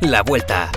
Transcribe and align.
La 0.00 0.22
vuelta. 0.22 0.70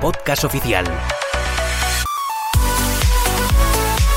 Podcast 0.00 0.44
oficial. 0.44 0.86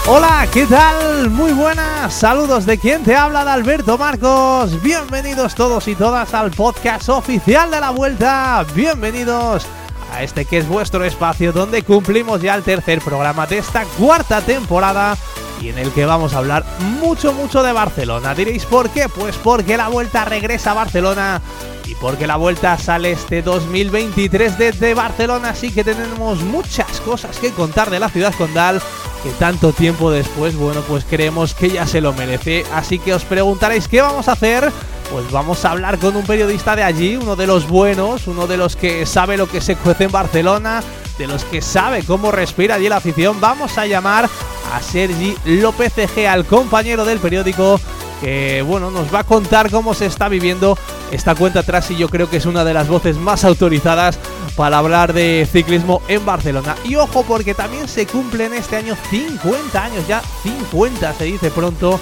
Hola, 0.07 0.47
¿qué 0.51 0.65
tal? 0.65 1.29
Muy 1.29 1.51
buenas, 1.51 2.13
saludos 2.13 2.65
de 2.65 2.77
quien 2.79 3.03
te 3.03 3.15
habla, 3.15 3.45
de 3.45 3.51
Alberto 3.51 3.97
Marcos. 3.97 4.81
Bienvenidos 4.81 5.53
todos 5.53 5.87
y 5.87 5.95
todas 5.95 6.33
al 6.33 6.51
podcast 6.51 7.09
oficial 7.09 7.69
de 7.69 7.79
la 7.79 7.91
vuelta. 7.91 8.65
Bienvenidos 8.73 9.67
a 10.11 10.23
este 10.23 10.45
que 10.45 10.57
es 10.57 10.67
vuestro 10.67 11.03
espacio 11.03 11.51
donde 11.51 11.83
cumplimos 11.83 12.41
ya 12.41 12.55
el 12.55 12.63
tercer 12.63 13.01
programa 13.01 13.45
de 13.45 13.59
esta 13.59 13.83
cuarta 13.99 14.41
temporada 14.41 15.15
y 15.61 15.69
en 15.69 15.77
el 15.77 15.91
que 15.91 16.05
vamos 16.05 16.33
a 16.33 16.37
hablar 16.37 16.65
mucho, 16.99 17.33
mucho 17.33 17.63
de 17.63 17.71
Barcelona. 17.71 18.33
Diréis, 18.33 18.65
¿por 18.65 18.89
qué? 18.89 19.09
Pues 19.09 19.35
porque 19.37 19.77
la 19.77 19.89
vuelta 19.89 20.25
regresa 20.25 20.71
a 20.71 20.75
Barcelona 20.75 21.41
y 21.85 21.95
porque 21.95 22.27
la 22.27 22.35
vuelta 22.35 22.77
sale 22.77 23.11
este 23.11 23.41
2023 23.41 24.57
desde 24.57 24.93
Barcelona, 24.93 25.49
así 25.49 25.71
que 25.71 25.83
tenemos 25.83 26.41
muchas 26.43 27.01
cosas 27.01 27.37
que 27.39 27.51
contar 27.51 27.89
de 27.89 27.99
la 27.99 28.09
ciudad 28.09 28.33
condal 28.35 28.81
que 29.23 29.31
tanto 29.31 29.73
tiempo 29.73 30.11
después, 30.11 30.55
bueno, 30.55 30.81
pues 30.87 31.03
creemos 31.03 31.53
que 31.53 31.69
ya 31.69 31.85
se 31.85 32.01
lo 32.01 32.13
merece. 32.13 32.63
Así 32.73 32.99
que 32.99 33.13
os 33.13 33.25
preguntaréis 33.25 33.87
qué 33.87 34.01
vamos 34.01 34.27
a 34.27 34.33
hacer. 34.33 34.71
Pues 35.11 35.29
vamos 35.31 35.65
a 35.65 35.71
hablar 35.71 35.97
con 35.97 36.15
un 36.15 36.23
periodista 36.23 36.75
de 36.75 36.83
allí, 36.83 37.15
uno 37.15 37.35
de 37.35 37.47
los 37.47 37.67
buenos, 37.67 38.27
uno 38.27 38.45
de 38.45 38.57
los 38.57 38.75
que 38.75 39.07
sabe 39.07 39.37
lo 39.37 39.49
que 39.49 39.59
se 39.59 39.75
cuece 39.75 40.03
en 40.03 40.11
Barcelona, 40.11 40.83
de 41.19 41.27
los 41.27 41.43
que 41.43 41.61
sabe 41.61 42.01
cómo 42.03 42.31
respira 42.31 42.75
allí 42.75 42.87
la 42.87 42.97
afición. 42.97 43.39
Vamos 43.41 43.77
a 43.77 43.85
llamar 43.85 44.29
a 44.73 44.81
Sergi 44.81 45.35
López 45.45 45.95
Egea, 45.97 46.31
al 46.31 46.45
compañero 46.45 47.03
del 47.03 47.19
periódico, 47.19 47.79
que 48.21 48.63
bueno, 48.65 48.89
nos 48.89 49.13
va 49.13 49.19
a 49.19 49.23
contar 49.25 49.69
cómo 49.69 49.93
se 49.93 50.05
está 50.05 50.29
viviendo 50.29 50.77
esta 51.11 51.35
cuenta 51.35 51.59
atrás 51.59 51.91
y 51.91 51.97
yo 51.97 52.07
creo 52.07 52.29
que 52.29 52.37
es 52.37 52.45
una 52.45 52.63
de 52.63 52.73
las 52.73 52.87
voces 52.87 53.17
más 53.17 53.43
autorizadas 53.43 54.17
para 54.55 54.77
hablar 54.77 55.11
de 55.11 55.47
ciclismo 55.51 56.01
en 56.07 56.25
Barcelona. 56.25 56.75
Y 56.85 56.95
ojo 56.95 57.23
porque 57.23 57.53
también 57.53 57.89
se 57.89 58.07
cumplen 58.07 58.53
este 58.53 58.77
año 58.77 58.95
50 59.09 59.83
años, 59.83 60.07
ya 60.07 60.21
50 60.43 61.13
se 61.15 61.25
dice 61.25 61.51
pronto, 61.51 61.99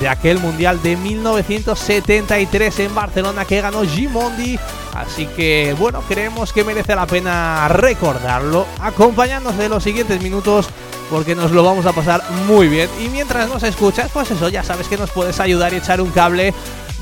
de 0.00 0.08
aquel 0.08 0.38
Mundial 0.38 0.82
de 0.82 0.96
1973 0.96 2.78
en 2.80 2.94
Barcelona 2.94 3.44
que 3.44 3.60
ganó 3.60 3.82
Gimondi. 3.84 4.58
Así 4.94 5.26
que 5.26 5.74
bueno, 5.78 6.02
creemos 6.08 6.52
que 6.52 6.64
merece 6.64 6.94
la 6.94 7.06
pena 7.06 7.68
recordarlo. 7.68 8.66
Acompañándonos 8.80 9.58
de 9.58 9.68
los 9.68 9.82
siguientes 9.82 10.22
minutos 10.22 10.68
porque 11.10 11.34
nos 11.34 11.50
lo 11.52 11.62
vamos 11.62 11.86
a 11.86 11.92
pasar 11.92 12.22
muy 12.46 12.68
bien. 12.68 12.88
Y 13.00 13.08
mientras 13.08 13.48
nos 13.48 13.62
escuchas, 13.62 14.10
pues 14.12 14.30
eso, 14.30 14.48
ya 14.48 14.62
sabes 14.62 14.88
que 14.88 14.96
nos 14.96 15.10
puedes 15.10 15.40
ayudar 15.40 15.72
y 15.72 15.76
echar 15.76 16.00
un 16.00 16.10
cable 16.10 16.52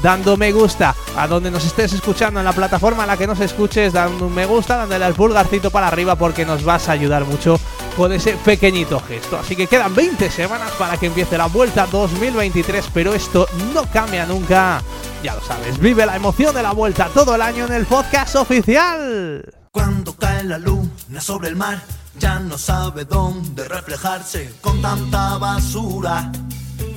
dando 0.03 0.37
me 0.37 0.53
gusta 0.53 0.95
a 1.17 1.27
donde 1.27 1.51
nos 1.51 1.65
estés 1.65 1.93
escuchando 1.93 2.41
en 2.41 2.45
la 2.45 2.53
plataforma 2.53 3.05
a 3.05 3.07
la 3.07 3.17
que 3.17 3.27
nos 3.27 3.41
escuches, 3.41 3.93
dando 3.93 4.27
un 4.27 4.35
me 4.35 4.47
gusta, 4.47 4.77
dándole 4.77 5.05
al 5.05 5.15
pulgarcito 5.15 5.71
para 5.71 5.89
arriba 5.89 6.17
porque 6.17 6.45
nos 6.45 6.65
vas 6.65 6.89
a 6.89 6.93
ayudar 6.93 7.25
mucho 7.25 7.59
con 7.97 8.13
ese 8.13 8.37
pequeñito 8.37 9.01
gesto. 9.01 9.39
Así 9.39 9.57
que 9.57 9.67
quedan 9.67 9.95
20 9.95 10.31
semanas 10.31 10.71
para 10.79 10.97
que 10.97 11.07
empiece 11.07 11.39
la 11.39 11.47
vuelta 11.47 11.87
2023, 11.87 12.91
pero 12.93 13.15
esto 13.15 13.49
no 13.73 13.85
cambia 13.91 14.27
nunca. 14.27 14.83
Ya 15.23 15.35
lo 15.35 15.43
sabes, 15.43 15.79
vive 15.79 16.05
la 16.07 16.17
emoción 16.17 16.55
de 16.55 16.63
la 16.63 16.73
vuelta 16.73 17.09
todo 17.13 17.35
el 17.35 17.43
año 17.43 17.67
en 17.67 17.73
el 17.73 17.87
podcast 17.87 18.37
oficial. 18.37 19.45
Cuando 19.71 20.15
cae 20.15 20.45
la 20.45 20.59
luna 20.59 21.21
sobre 21.21 21.49
el 21.49 21.57
mar, 21.57 21.83
ya 22.19 22.39
no 22.39 22.57
sabe 22.59 23.05
dónde 23.05 23.67
reflejarse 23.69 24.55
con 24.61 24.81
tanta 24.81 25.39
basura. 25.39 26.31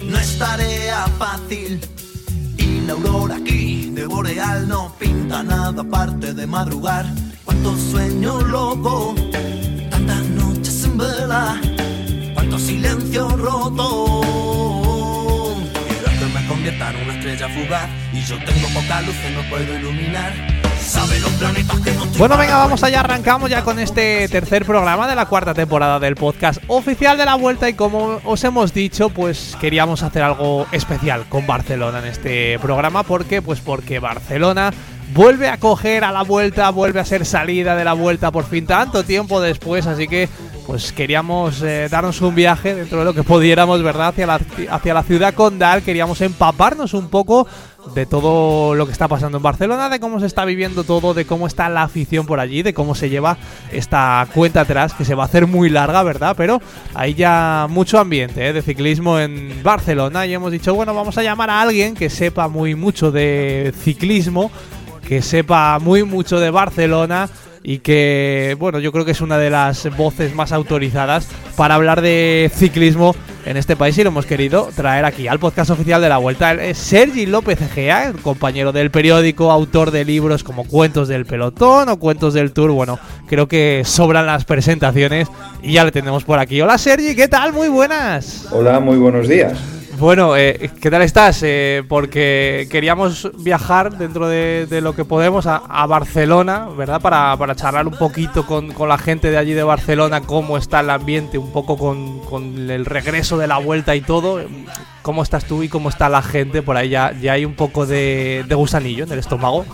No 0.04 0.18
es 0.18 0.38
tarea 0.38 1.06
fácil 1.18 1.82
y 2.58 2.82
la 2.82 2.94
aurora 2.94 3.38
aquí 3.38 3.90
de 3.92 4.06
Boreal 4.06 4.68
no 4.68 4.94
pinta 4.98 5.44
nada 5.44 5.82
aparte 5.82 6.34
de 6.34 6.48
madrugar. 6.48 7.06
Cuánto 7.46 7.76
sueño 7.76 8.42
loco, 8.42 9.16
tantas 9.90 10.24
vela, 11.00 11.60
cuánto 12.34 12.60
silencio 12.60 13.30
roto. 13.30 14.22
Quiero 15.88 16.20
que 16.20 16.26
me 16.34 16.48
convierta 16.48 16.90
en 16.92 17.04
una 17.04 17.14
estrella 17.16 17.50
fugaz 17.50 17.90
y 18.14 18.22
yo 18.22 18.38
tengo 18.44 18.68
poca 18.74 19.02
luz 19.02 19.16
que 19.16 19.30
no 19.32 19.42
puedo 19.50 19.80
iluminar. 19.80 20.34
Sabe 20.80 21.20
los 21.20 21.32
planetas 21.32 21.80
que 21.82 21.92
no 21.92 22.04
estoy 22.06 22.20
Bueno, 22.20 22.38
venga, 22.38 22.58
vamos 22.58 22.84
allá, 22.84 23.02
arrancamos 23.02 23.50
ya 23.50 23.64
con 23.64 23.80
este 23.80 24.28
tercer 24.28 24.66
programa 24.66 25.08
de 25.08 25.16
la 25.16 25.26
cuarta 25.28 25.54
temporada 25.54 26.00
del 26.00 26.16
podcast 26.16 26.62
oficial 26.68 27.18
de 27.18 27.26
la 27.26 27.36
vuelta 27.36 27.70
y 27.70 27.74
como 27.74 28.20
os 28.24 28.44
hemos 28.44 28.74
dicho, 28.74 29.10
pues 29.10 29.56
queríamos 29.60 30.04
hacer 30.04 30.24
algo 30.24 30.68
especial 30.72 31.26
con 31.30 31.46
Barcelona 31.46 32.00
en 32.00 32.06
este 32.06 32.58
programa, 32.60 33.04
¿por 33.04 33.26
qué? 33.26 33.42
Pues 33.42 33.60
porque 33.60 34.00
Barcelona 34.00 34.72
vuelve 35.14 35.50
a 35.50 35.58
coger 35.58 36.04
a 36.04 36.12
la 36.12 36.24
vuelta, 36.24 36.70
vuelve 36.70 37.00
a 37.00 37.06
ser 37.06 37.26
salida 37.26 37.76
de 37.76 37.84
la 37.84 37.94
vuelta 37.94 38.32
por 38.32 38.46
fin 38.46 38.66
tanto 38.66 39.04
tiempo 39.04 39.42
después, 39.42 39.86
así 39.86 40.08
que 40.08 40.30
pues 40.70 40.94
queríamos 40.94 41.64
eh, 41.64 41.88
darnos 41.90 42.22
un 42.22 42.36
viaje 42.36 42.76
dentro 42.76 43.00
de 43.00 43.06
lo 43.06 43.16
que 43.16 43.24
pudiéramos, 43.24 43.82
¿verdad? 43.82 44.10
Hacia 44.10 44.28
la, 44.28 44.40
hacia 44.70 44.94
la 44.94 45.02
ciudad 45.02 45.34
condal, 45.34 45.82
queríamos 45.82 46.22
empaparnos 46.22 46.94
un 46.94 47.10
poco 47.10 47.48
de 47.96 48.06
todo 48.06 48.76
lo 48.76 48.86
que 48.86 48.92
está 48.92 49.08
pasando 49.08 49.38
en 49.38 49.42
Barcelona, 49.42 49.90
de 49.90 50.00
cómo 50.00 50.20
se 50.20 50.28
está 50.28 50.46
viviendo 50.46 50.84
todo, 50.84 51.16
de 51.16 51.26
cómo 51.26 51.48
está 51.48 51.70
la 51.70 51.82
afición 51.82 52.28
por 52.28 52.40
allí, 52.40 52.62
de 52.62 52.76
cómo 52.76 52.94
se 52.94 53.10
lleva 53.10 53.40
esta 53.72 54.28
cuenta 54.32 54.62
atrás, 54.62 54.94
que 54.94 55.06
se 55.06 55.16
va 55.16 55.24
a 55.24 55.26
hacer 55.26 55.48
muy 55.48 55.72
larga, 55.72 56.04
¿verdad? 56.04 56.36
Pero 56.38 56.62
hay 56.94 57.16
ya 57.16 57.66
mucho 57.68 57.98
ambiente 57.98 58.48
¿eh? 58.48 58.54
de 58.54 58.62
ciclismo 58.62 59.18
en 59.18 59.64
Barcelona 59.64 60.28
y 60.28 60.36
hemos 60.36 60.52
dicho, 60.52 60.76
bueno, 60.76 60.94
vamos 60.94 61.18
a 61.18 61.24
llamar 61.24 61.50
a 61.50 61.62
alguien 61.62 61.96
que 61.96 62.12
sepa 62.12 62.48
muy 62.48 62.76
mucho 62.76 63.10
de 63.12 63.74
ciclismo, 63.76 64.52
que 65.08 65.24
sepa 65.24 65.80
muy 65.80 66.04
mucho 66.04 66.40
de 66.40 66.52
Barcelona 66.52 67.28
y 67.64 67.80
que, 67.80 68.56
bueno, 68.60 68.80
yo 68.80 68.92
creo 68.92 69.06
que 69.06 69.12
es 69.12 69.22
una 69.22 69.38
de 69.38 69.50
las 69.50 69.96
voces 69.98 70.34
más 70.34 70.52
autorizadas 70.52 71.28
para 71.56 71.76
hablar 71.76 72.02
de 72.02 72.52
ciclismo 72.54 73.16
en 73.46 73.58
este 73.58 73.76
país 73.76 73.98
y 73.98 74.04
lo 74.04 74.10
hemos 74.10 74.26
querido 74.26 74.70
traer 74.76 75.06
aquí 75.06 75.28
al 75.28 75.40
podcast 75.40 75.72
oficial 75.72 76.02
de 76.02 76.10
la 76.10 76.18
Vuelta. 76.18 76.54
Es 76.54 76.78
Sergi 76.78 77.26
López 77.26 77.62
Egea, 77.62 78.14
compañero 78.22 78.72
del 78.72 78.92
periódico, 78.92 79.52
autor 79.52 79.92
de 79.92 80.06
libros 80.06 80.44
como 80.44 80.66
Cuentos 80.66 81.08
del 81.08 81.26
Pelotón 81.26 81.90
o 81.90 82.00
Cuentos 82.00 82.34
del 82.34 82.52
Tour. 82.52 82.72
Bueno, 82.72 83.00
creo 83.28 83.48
que 83.48 83.84
sobran 83.86 84.26
las 84.26 84.46
presentaciones 84.46 85.28
y 85.62 85.74
ya 85.74 85.84
le 85.84 85.92
tenemos 85.92 86.24
por 86.24 86.40
aquí. 86.40 86.62
Hola 86.62 86.78
Sergi, 86.78 87.16
¿qué 87.16 87.28
tal? 87.28 87.54
Muy 87.54 87.70
buenas. 87.70 88.48
Hola, 88.52 88.80
muy 88.80 88.98
buenos 88.98 89.28
días. 89.28 89.79
Bueno, 90.00 90.38
eh, 90.38 90.70
¿qué 90.80 90.90
tal 90.90 91.02
estás? 91.02 91.42
Eh, 91.44 91.84
porque 91.90 92.70
queríamos 92.72 93.30
viajar 93.44 93.98
dentro 93.98 94.30
de, 94.30 94.80
lo 94.82 94.96
que 94.96 95.04
podemos 95.04 95.46
a, 95.46 95.86
Barcelona, 95.88 96.70
¿verdad? 96.70 97.02
Para, 97.02 97.36
para 97.36 97.54
charlar 97.54 97.86
un 97.86 97.98
poquito 97.98 98.46
con, 98.46 98.74
la 98.88 98.98
gente 98.98 99.30
de 99.30 99.38
allí 99.38 99.52
de 99.52 99.64
Barcelona, 99.64 100.22
cómo 100.22 100.58
está 100.58 100.80
el 100.80 100.90
ambiente, 100.90 101.38
un 101.38 101.52
poco 101.52 101.78
con, 101.78 102.70
el 102.70 102.86
regreso 102.86 103.38
de 103.38 103.48
la 103.48 103.58
vuelta 103.58 103.94
y 103.94 104.00
todo. 104.00 104.42
¿Cómo 105.02 105.22
estás 105.22 105.44
tú 105.44 105.64
y 105.64 105.68
cómo 105.68 105.90
está 105.90 106.08
la 106.08 106.22
gente? 106.22 106.62
Por 106.62 106.78
ahí 106.78 106.88
ya, 106.88 107.14
ya 107.20 107.34
hay 107.34 107.44
un 107.44 107.56
poco 107.56 107.86
de, 107.86 108.46
de 108.48 108.56
gusanillo 108.56 109.04
en 109.04 109.12
el 109.12 109.20
estómago. 109.20 109.66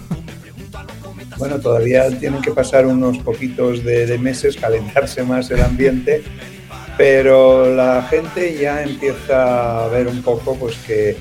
Bueno, 1.38 1.60
todavía 1.60 2.10
tienen 2.18 2.42
que 2.42 2.52
pasar 2.52 2.88
unos 2.88 3.20
poquitos 3.20 3.84
de 3.84 4.18
meses, 4.18 4.58
calentarse 4.58 5.22
más 5.22 5.52
el 5.52 5.62
ambiente, 5.62 6.24
pero 6.98 7.74
la 7.74 8.04
gente 8.04 8.58
ya 8.58 8.84
empieza 8.84 9.86
a 9.86 9.88
ver 9.90 10.08
un 10.08 10.22
poco 10.22 10.56
pues 10.56 10.76
que, 10.88 11.18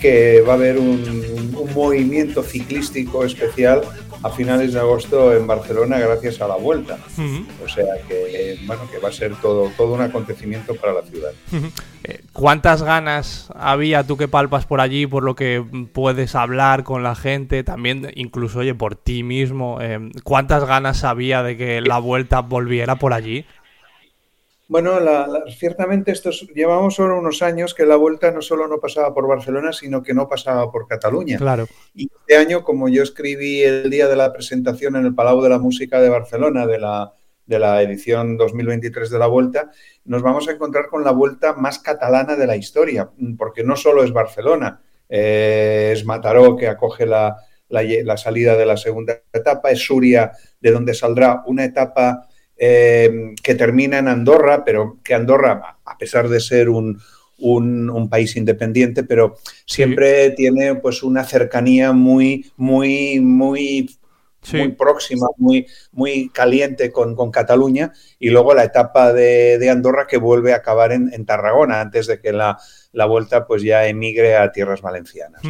que 0.00 0.40
va 0.42 0.52
a 0.52 0.56
haber 0.56 0.78
un, 0.78 1.52
un 1.56 1.74
movimiento 1.74 2.42
ciclístico 2.42 3.24
especial 3.24 3.82
a 4.22 4.30
finales 4.30 4.72
de 4.72 4.80
agosto 4.80 5.32
en 5.36 5.46
Barcelona 5.46 5.98
gracias 5.98 6.40
a 6.40 6.48
la 6.48 6.56
vuelta. 6.56 6.98
O 7.64 7.68
sea 7.68 7.84
que 8.08 8.58
bueno 8.66 8.82
que 8.90 8.98
va 8.98 9.10
a 9.10 9.12
ser 9.12 9.34
todo, 9.36 9.70
todo 9.76 9.94
un 9.94 10.00
acontecimiento 10.00 10.74
para 10.74 10.92
la 10.92 11.02
ciudad. 11.02 11.30
Eh, 12.04 12.22
¿Cuántas 12.32 12.82
ganas 12.82 13.48
había 13.54 14.04
tú 14.04 14.16
que 14.16 14.26
palpas 14.26 14.66
por 14.66 14.80
allí, 14.80 15.06
por 15.06 15.22
lo 15.22 15.36
que 15.36 15.64
puedes 15.92 16.34
hablar 16.34 16.82
con 16.82 17.02
la 17.02 17.14
gente, 17.14 17.62
también 17.64 18.10
incluso, 18.14 18.60
oye, 18.60 18.74
por 18.74 18.96
ti 18.96 19.22
mismo? 19.22 19.78
eh, 19.80 20.10
¿Cuántas 20.24 20.64
ganas 20.64 21.04
había 21.04 21.42
de 21.42 21.56
que 21.56 21.80
la 21.80 21.98
vuelta 21.98 22.40
volviera 22.40 22.96
por 22.96 23.12
allí? 23.12 23.44
Bueno, 24.68 25.00
la- 25.00 25.26
la- 25.26 25.44
ciertamente 25.50 26.12
estos 26.12 26.46
llevamos 26.54 26.94
solo 26.94 27.18
unos 27.18 27.40
años 27.42 27.74
que 27.74 27.86
la 27.86 27.96
vuelta 27.96 28.30
no 28.30 28.42
solo 28.42 28.68
no 28.68 28.78
pasaba 28.78 29.14
por 29.14 29.26
Barcelona, 29.26 29.72
sino 29.72 30.02
que 30.02 30.12
no 30.12 30.28
pasaba 30.28 30.70
por 30.70 30.86
Cataluña. 30.86 31.38
Claro. 31.38 31.66
Y 31.94 32.10
este 32.20 32.36
año, 32.36 32.62
como 32.62 32.88
yo 32.90 33.02
escribí 33.02 33.62
el 33.62 33.88
día 33.88 34.08
de 34.08 34.16
la 34.16 34.30
presentación 34.32 34.96
en 34.96 35.06
el 35.06 35.14
Palau 35.14 35.40
de 35.40 35.48
la 35.48 35.58
Música 35.58 36.02
de 36.02 36.10
Barcelona 36.10 36.66
de 36.66 36.78
la, 36.78 37.14
de 37.46 37.58
la 37.58 37.80
edición 37.82 38.36
2023 38.36 39.08
de 39.08 39.18
la 39.18 39.26
Vuelta, 39.26 39.70
nos 40.04 40.20
vamos 40.20 40.46
a 40.48 40.52
encontrar 40.52 40.88
con 40.88 41.02
la 41.02 41.12
vuelta 41.12 41.54
más 41.54 41.78
catalana 41.78 42.36
de 42.36 42.46
la 42.46 42.56
historia, 42.56 43.08
porque 43.38 43.64
no 43.64 43.74
solo 43.74 44.04
es 44.04 44.12
Barcelona, 44.12 44.82
eh, 45.08 45.92
es 45.94 46.04
Mataró 46.04 46.56
que 46.56 46.68
acoge 46.68 47.06
la, 47.06 47.36
la 47.70 47.82
la 48.04 48.16
salida 48.18 48.54
de 48.54 48.66
la 48.66 48.76
segunda 48.76 49.22
etapa, 49.32 49.70
es 49.70 49.78
Suria 49.80 50.32
de 50.60 50.70
donde 50.72 50.92
saldrá 50.92 51.42
una 51.46 51.64
etapa 51.64 52.27
eh, 52.58 53.34
que 53.42 53.54
termina 53.54 53.98
en 53.98 54.08
Andorra, 54.08 54.64
pero 54.64 54.98
que 55.02 55.14
Andorra, 55.14 55.78
a 55.84 55.98
pesar 55.98 56.28
de 56.28 56.40
ser 56.40 56.68
un, 56.68 57.00
un, 57.38 58.08
país 58.08 58.36
independiente, 58.36 59.04
pero 59.04 59.36
siempre 59.64 60.30
tiene 60.30 60.74
pues 60.76 61.02
una 61.02 61.24
cercanía 61.24 61.92
muy, 61.92 62.50
muy, 62.56 63.20
muy 63.20 63.88
muy 64.52 64.68
próxima, 64.68 65.26
muy, 65.36 65.66
muy 65.92 66.30
caliente 66.30 66.90
con, 66.90 67.30
Cataluña, 67.30 67.92
y 68.18 68.30
luego 68.30 68.54
la 68.54 68.64
etapa 68.64 69.12
de, 69.12 69.68
Andorra 69.70 70.06
que 70.06 70.16
vuelve 70.16 70.52
a 70.52 70.56
acabar 70.56 70.92
en, 70.92 71.26
Tarragona, 71.26 71.80
antes 71.80 72.06
de 72.06 72.20
que 72.20 72.32
la, 72.32 72.58
vuelta 73.06 73.46
pues 73.46 73.62
ya 73.62 73.86
emigre 73.86 74.36
a 74.36 74.50
tierras 74.52 74.80
valencianas. 74.80 75.42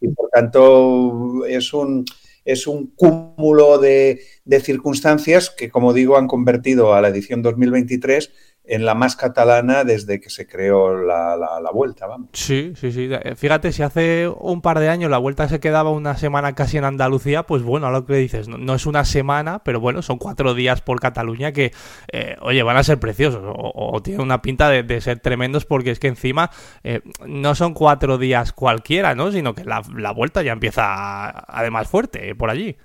Y 0.00 0.08
por 0.08 0.30
tanto 0.30 1.44
es 1.46 1.72
un, 1.72 2.04
es 2.48 2.66
un 2.66 2.86
cúmulo 2.96 3.78
de, 3.78 4.20
de 4.46 4.60
circunstancias 4.60 5.50
que, 5.50 5.68
como 5.68 5.92
digo, 5.92 6.16
han 6.16 6.26
convertido 6.26 6.94
a 6.94 7.02
la 7.02 7.08
edición 7.08 7.42
2023 7.42 8.30
en 8.68 8.84
la 8.84 8.94
más 8.94 9.16
catalana 9.16 9.82
desde 9.82 10.20
que 10.20 10.28
se 10.28 10.46
creó 10.46 10.94
la, 10.94 11.36
la, 11.36 11.70
vuelta, 11.72 12.06
vamos. 12.06 12.28
Sí, 12.34 12.74
sí, 12.76 12.92
sí. 12.92 13.08
Fíjate, 13.34 13.72
si 13.72 13.82
hace 13.82 14.28
un 14.28 14.60
par 14.60 14.78
de 14.78 14.90
años 14.90 15.10
la 15.10 15.16
vuelta 15.16 15.48
se 15.48 15.58
quedaba 15.58 15.90
una 15.90 16.18
semana 16.18 16.54
casi 16.54 16.76
en 16.76 16.84
Andalucía, 16.84 17.44
pues 17.44 17.62
bueno, 17.62 17.86
a 17.86 17.90
lo 17.90 18.04
que 18.04 18.14
dices, 18.16 18.46
no, 18.46 18.74
es 18.74 18.84
una 18.84 19.06
semana, 19.06 19.64
pero 19.64 19.80
bueno, 19.80 20.02
son 20.02 20.18
cuatro 20.18 20.52
días 20.52 20.82
por 20.82 21.00
Cataluña 21.00 21.52
que, 21.52 21.72
eh, 22.12 22.36
oye, 22.42 22.62
van 22.62 22.76
a 22.76 22.84
ser 22.84 23.00
preciosos 23.00 23.42
o, 23.42 24.02
tienen 24.02 24.20
una 24.20 24.42
pinta 24.42 24.68
de, 24.68 25.00
ser 25.00 25.18
tremendos 25.20 25.64
porque 25.64 25.90
es 25.90 25.98
que 25.98 26.08
encima 26.08 26.50
eh, 26.84 27.00
no 27.26 27.54
son 27.54 27.72
cuatro 27.72 28.18
días 28.18 28.52
cualquiera, 28.52 29.14
¿no? 29.14 29.32
Sino 29.32 29.54
que 29.54 29.64
la, 29.64 29.80
vuelta 30.12 30.42
ya 30.42 30.52
empieza 30.52 31.30
además 31.30 31.88
fuerte 31.88 32.34
por 32.34 32.50
allí. 32.50 32.76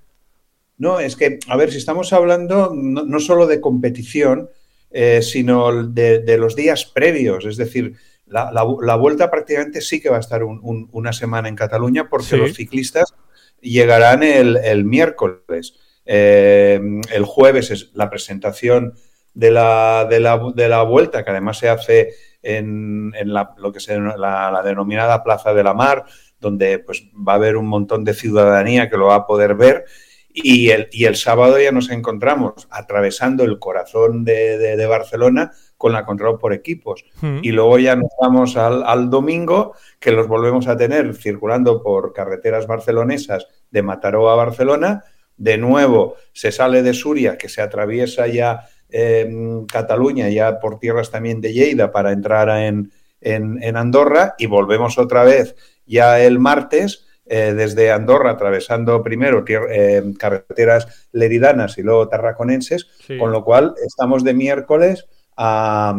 No, 0.77 0.99
es 0.99 1.17
que, 1.17 1.39
a 1.49 1.57
ver, 1.57 1.71
si 1.71 1.77
estamos 1.77 2.13
hablando 2.13 2.71
no, 2.73 3.03
no 3.03 3.19
solo 3.19 3.47
de 3.47 3.59
competición, 3.59 4.49
eh, 4.95 5.23
sino 5.23 5.87
de, 5.87 6.37
los 6.37 6.55
días 6.55 6.85
previos. 6.85 7.45
Es 7.45 7.57
decir, 7.57 7.95
la, 8.27 8.63
vuelta 8.95 9.31
prácticamente 9.31 9.81
sí 9.81 9.99
que 9.99 10.09
va 10.09 10.17
a 10.17 10.19
estar 10.19 10.43
una 10.43 11.13
semana 11.13 11.49
en 11.49 11.55
Cataluña 11.55 12.09
porque 12.09 12.37
los 12.37 12.53
ciclistas 12.53 13.15
llegarán 13.59 14.21
el, 14.21 14.85
miércoles. 14.85 15.73
Eh, 16.05 16.79
el 17.11 17.25
jueves 17.25 17.71
es 17.71 17.89
la 17.95 18.11
presentación 18.11 18.93
de 19.33 19.49
la, 19.49 20.07
de 20.07 20.19
la, 20.19 20.83
vuelta, 20.83 21.23
que 21.25 21.31
además 21.31 21.57
se 21.57 21.69
hace 21.69 22.09
en, 22.43 23.13
lo 23.57 23.71
que 23.71 23.79
es 23.79 23.87
la, 23.87 24.61
denominada 24.63 25.23
Plaza 25.23 25.55
de 25.55 25.63
la 25.63 25.73
Mar, 25.73 26.05
donde 26.39 26.77
pues, 26.77 27.09
va 27.15 27.33
a 27.33 27.37
haber 27.37 27.57
un 27.57 27.65
montón 27.65 28.03
de 28.03 28.13
ciudadanía 28.13 28.91
que 28.91 28.97
lo 28.97 29.07
va 29.07 29.15
a 29.15 29.25
poder 29.25 29.55
ver 29.55 29.85
y 30.33 30.71
el, 30.71 30.89
y 30.91 31.05
el 31.05 31.15
sábado 31.15 31.59
ya 31.59 31.71
nos 31.71 31.91
encontramos 31.91 32.67
atravesando 32.71 33.43
el 33.43 33.59
corazón 33.59 34.25
de, 34.25 34.83
Barcelona 34.89 35.51
con 35.77 35.93
la 35.93 36.05
control 36.05 36.39
por 36.39 36.53
equipos. 36.53 37.05
Hmm. 37.21 37.39
Y 37.43 37.51
luego 37.51 37.77
ya 37.77 37.95
nos 37.95 38.09
vamos 38.19 38.57
al, 38.57 39.09
domingo, 39.09 39.75
que 39.99 40.11
los 40.11 40.27
volvemos 40.27 40.67
a 40.67 40.75
tener 40.75 41.13
circulando 41.15 41.83
por 41.83 42.13
carreteras 42.13 42.65
barcelonesas 42.65 43.47
de 43.69 43.83
Mataró 43.83 44.29
a 44.29 44.35
Barcelona. 44.35 45.03
De 45.37 45.57
nuevo 45.57 46.15
se 46.31 46.51
sale 46.51 46.81
de 46.81 46.93
Suria, 46.93 47.37
que 47.37 47.49
se 47.49 47.61
atraviesa 47.61 48.25
ya 48.27 48.67
en 48.89 49.65
Cataluña, 49.65 50.29
ya 50.29 50.59
por 50.59 50.79
tierras 50.79 51.11
también 51.11 51.41
de 51.41 51.53
Lleida, 51.53 51.91
para 51.91 52.11
entrar 52.11 52.49
en, 52.49 52.91
en 53.21 53.77
Andorra. 53.77 54.33
Y 54.39 54.47
volvemos 54.47 54.97
otra 54.97 55.23
vez 55.23 55.55
ya 55.85 56.19
el 56.19 56.39
martes 56.39 57.05
eh, 57.25 57.53
desde 57.55 57.91
Andorra, 57.91 58.31
atravesando 58.31 59.01
primero 59.01 59.45
eh, 59.47 60.03
carreteras 60.17 61.07
leridanas 61.11 61.77
y 61.77 61.81
luego 61.81 62.09
tarraconenses, 62.09 62.87
con 63.19 63.31
lo 63.31 63.43
cual 63.43 63.75
estamos 63.85 64.23
de 64.23 64.33
miércoles 64.33 65.05
a, 65.37 65.93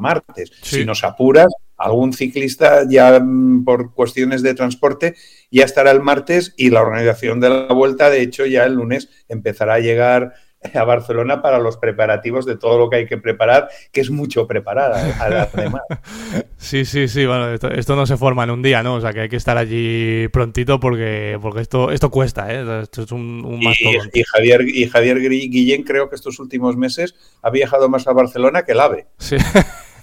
martes. 0.00 0.52
Si 0.62 0.84
nos 0.84 1.04
apuras, 1.04 1.48
algún 1.76 2.12
ciclista 2.12 2.84
ya 2.88 3.18
mm, 3.18 3.64
por 3.64 3.94
cuestiones 3.94 4.42
de 4.42 4.54
transporte 4.54 5.14
ya 5.50 5.64
estará 5.64 5.90
el 5.90 6.02
martes 6.02 6.54
y 6.56 6.70
la 6.70 6.82
organización 6.82 7.40
de 7.40 7.48
la 7.48 7.72
vuelta, 7.72 8.10
de 8.10 8.22
hecho, 8.22 8.46
ya 8.46 8.64
el 8.64 8.74
lunes 8.74 9.08
empezará 9.28 9.74
a 9.74 9.80
llegar 9.80 10.34
a 10.74 10.84
Barcelona 10.84 11.40
para 11.40 11.58
los 11.58 11.78
preparativos 11.78 12.44
de 12.44 12.56
todo 12.56 12.78
lo 12.78 12.90
que 12.90 12.96
hay 12.96 13.06
que 13.06 13.16
preparar, 13.16 13.68
que 13.92 14.00
es 14.02 14.10
mucho 14.10 14.46
preparar, 14.46 14.92
además. 14.94 15.82
Sí, 16.56 16.84
sí, 16.84 17.08
sí, 17.08 17.24
bueno, 17.24 17.54
esto, 17.54 17.96
no 17.96 18.04
se 18.04 18.18
forma 18.18 18.44
en 18.44 18.50
un 18.50 18.62
día, 18.62 18.82
¿no? 18.82 18.96
O 18.96 19.00
sea, 19.00 19.14
que 19.14 19.20
hay 19.20 19.28
que 19.30 19.36
estar 19.36 19.56
allí 19.56 20.28
prontito 20.28 20.78
porque, 20.78 21.38
porque 21.40 21.62
esto, 21.62 21.90
esto 21.90 22.10
cuesta, 22.10 22.52
¿eh? 22.52 22.82
Esto 22.82 23.02
es 23.02 23.12
un, 23.12 23.42
un 23.44 23.62
y, 23.62 23.72
y, 24.12 24.22
Javier, 24.22 24.68
y 24.68 24.86
Javier 24.86 25.18
Guillén 25.20 25.84
creo 25.84 26.10
que 26.10 26.16
estos 26.16 26.38
últimos 26.38 26.76
meses 26.76 27.14
ha 27.40 27.48
viajado 27.48 27.88
más 27.88 28.06
a 28.06 28.12
Barcelona 28.12 28.62
que 28.62 28.72
el 28.72 28.80
AVE. 28.80 29.06
Sí. 29.16 29.36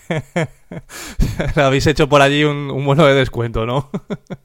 Habéis 1.56 1.88
hecho 1.88 2.10
por 2.10 2.22
allí 2.22 2.44
un, 2.44 2.70
un, 2.72 2.86
bono 2.86 3.06
de 3.06 3.14
descuento, 3.14 3.66
¿no? 3.66 3.90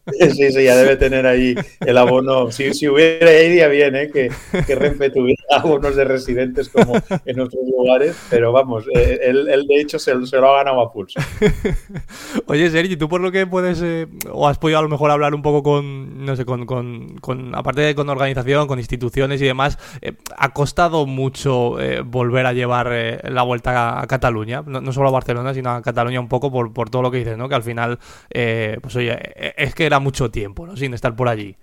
sí, 0.35 0.53
sí, 0.53 0.65
ya 0.65 0.77
debe 0.77 0.97
tener 0.97 1.27
ahí 1.27 1.55
el 1.81 1.99
abono. 1.99 2.51
Si, 2.51 2.73
si 2.75 2.89
hubiera 2.89 3.33
iría 3.43 3.69
bien, 3.69 3.97
¿eh? 3.97 4.11
que, 4.11 4.31
que 4.67 4.75
Renfe 4.75 5.11
tuviera 5.11 5.43
abonos 5.51 5.97
de 5.97 6.05
residentes 6.05 6.69
como 6.69 6.95
en 7.25 7.41
otros 7.41 7.63
lugares, 7.69 8.17
pero 8.31 8.53
vamos, 8.53 8.85
eh, 8.95 9.19
él, 9.23 9.67
de 9.67 9.81
hecho 9.81 9.99
se, 9.99 10.15
lo 10.15 10.55
ha 10.55 10.59
ganado 10.59 10.81
a 10.81 10.93
pulso. 10.93 11.21
Oye, 12.47 12.71
Sergi, 12.71 12.97
tú 12.97 13.09
por 13.09 13.21
lo 13.21 13.33
que 13.33 13.47
puedes, 13.47 13.81
eh, 13.83 14.07
o 14.31 14.49
has 14.49 14.59
podido 14.59 14.79
a 14.79 14.83
lo 14.83 14.89
mejor 14.89 15.11
hablar 15.11 15.35
un 15.35 15.43
poco 15.43 15.63
con, 15.63 16.25
no 16.25 16.37
sé, 16.37 16.45
con, 16.45 16.67
con, 16.67 17.17
con 17.19 17.55
aparte 17.55 17.81
de 17.83 17.95
con 17.95 18.09
organización, 18.09 18.67
con 18.67 18.79
instituciones 18.79 19.41
y 19.43 19.47
demás, 19.47 19.79
eh, 20.01 20.13
¿ha 20.37 20.53
costado 20.53 21.07
mucho 21.07 21.77
volver 22.05 22.47
a 22.47 22.53
llevar 22.53 23.21
la 23.25 23.43
vuelta 23.43 24.01
a, 24.01 24.07
Cataluña? 24.07 24.63
No, 24.67 24.81
no, 24.81 24.93
solo 24.93 25.09
a 25.09 25.13
Barcelona, 25.13 25.55
sino 25.55 25.71
a 25.71 25.83
Cataluña 25.83 26.12
un 26.21 26.29
poco 26.29 26.51
por, 26.51 26.73
por 26.73 26.91
todo 26.91 27.03
lo 27.03 27.11
que 27.11 27.19
dices, 27.19 27.37
¿no? 27.37 27.49
Que 27.49 27.55
al 27.55 27.63
final, 27.63 27.99
pues 28.29 28.97
oye, 28.97 29.19
es 29.57 29.75
que 29.75 29.87
era 29.87 30.01
mucho 30.01 30.31
tiempo, 30.31 30.67
¿no? 30.67 30.77
Sin 30.77 30.95
estar 30.95 31.15
por 31.17 31.29
allí. 31.29 31.57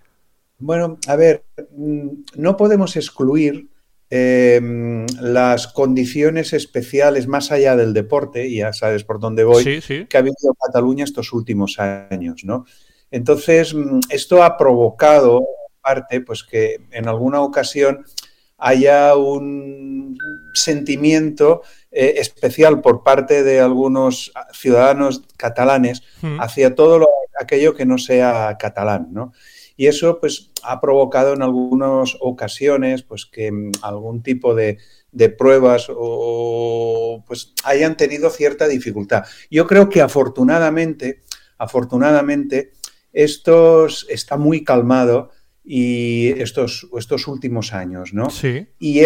Bueno, 0.57 0.97
a 1.07 1.15
ver, 1.15 1.45
mm, 1.75 2.09
no 2.35 2.57
podemos 2.57 2.95
excluir 2.95 3.69
Em, 4.11 5.05
las 5.21 5.67
condiciones 5.67 6.53
especiales 6.53 7.27
más 7.27 7.51
allá 7.51 7.75
del 7.75 7.93
deporte, 7.93 8.47
y 8.47 8.57
ya 8.57 8.73
sabes 8.73 9.03
por 9.03 9.19
dónde 9.19 9.43
voy, 9.43 9.63
que 9.63 10.17
ha 10.17 10.21
vivido 10.21 10.55
Cataluña 10.59 11.03
estos 11.03 11.31
últimos 11.31 11.77
años, 11.77 12.43
¿no? 12.43 12.65
Entonces, 13.11 13.75
mm, 13.75 13.99
esto 14.09 14.43
ha 14.43 14.57
provocado, 14.57 15.45
parte, 15.79 16.21
pues 16.21 16.43
que 16.43 16.77
en 16.89 17.07
alguna 17.07 17.41
ocasión 17.41 18.03
haya 18.57 19.15
un 19.15 19.98
sentimiento 20.53 21.61
eh, 21.91 22.15
especial 22.17 22.81
por 22.81 23.03
parte 23.03 23.43
de 23.43 23.59
algunos 23.59 24.31
ciudadanos 24.53 25.23
catalanes 25.37 26.03
hmm. 26.21 26.39
hacia 26.39 26.75
todo 26.75 27.07
aquello 27.39 27.73
que 27.73 27.85
no 27.85 27.97
sea 27.97 28.57
catalán, 28.59 29.07
¿no? 29.11 29.33
Y 29.79 29.87
eso 29.87 30.19
pues 30.19 30.51
ha 30.61 30.81
provocado 30.81 31.33
en 31.33 31.41
algunas 31.41 32.17
ocasiones 32.19 33.01
pues 33.03 33.25
que 33.25 33.49
mm, 33.49 33.71
algún 33.81 34.21
tipo 34.21 34.53
de, 34.53 34.77
pruebas 35.37 35.87
o 35.89 37.23
pues 37.25 37.53
hayan 37.63 37.95
tenido 37.95 38.29
cierta 38.29 38.67
dificultad. 38.67 39.23
Yo 39.49 39.67
creo 39.67 39.87
que 39.87 40.01
afortunadamente, 40.01 41.21
afortunadamente, 41.57 42.73
esto 43.13 43.87
está 44.09 44.35
muy 44.35 44.65
calmado 44.65 45.31
y 45.63 46.29
estos, 46.41 46.89
estos 46.97 47.27
últimos 47.27 47.73
años, 47.73 48.13
¿no? 48.13 48.29
Sí. 48.29 48.67
Y 48.79 48.99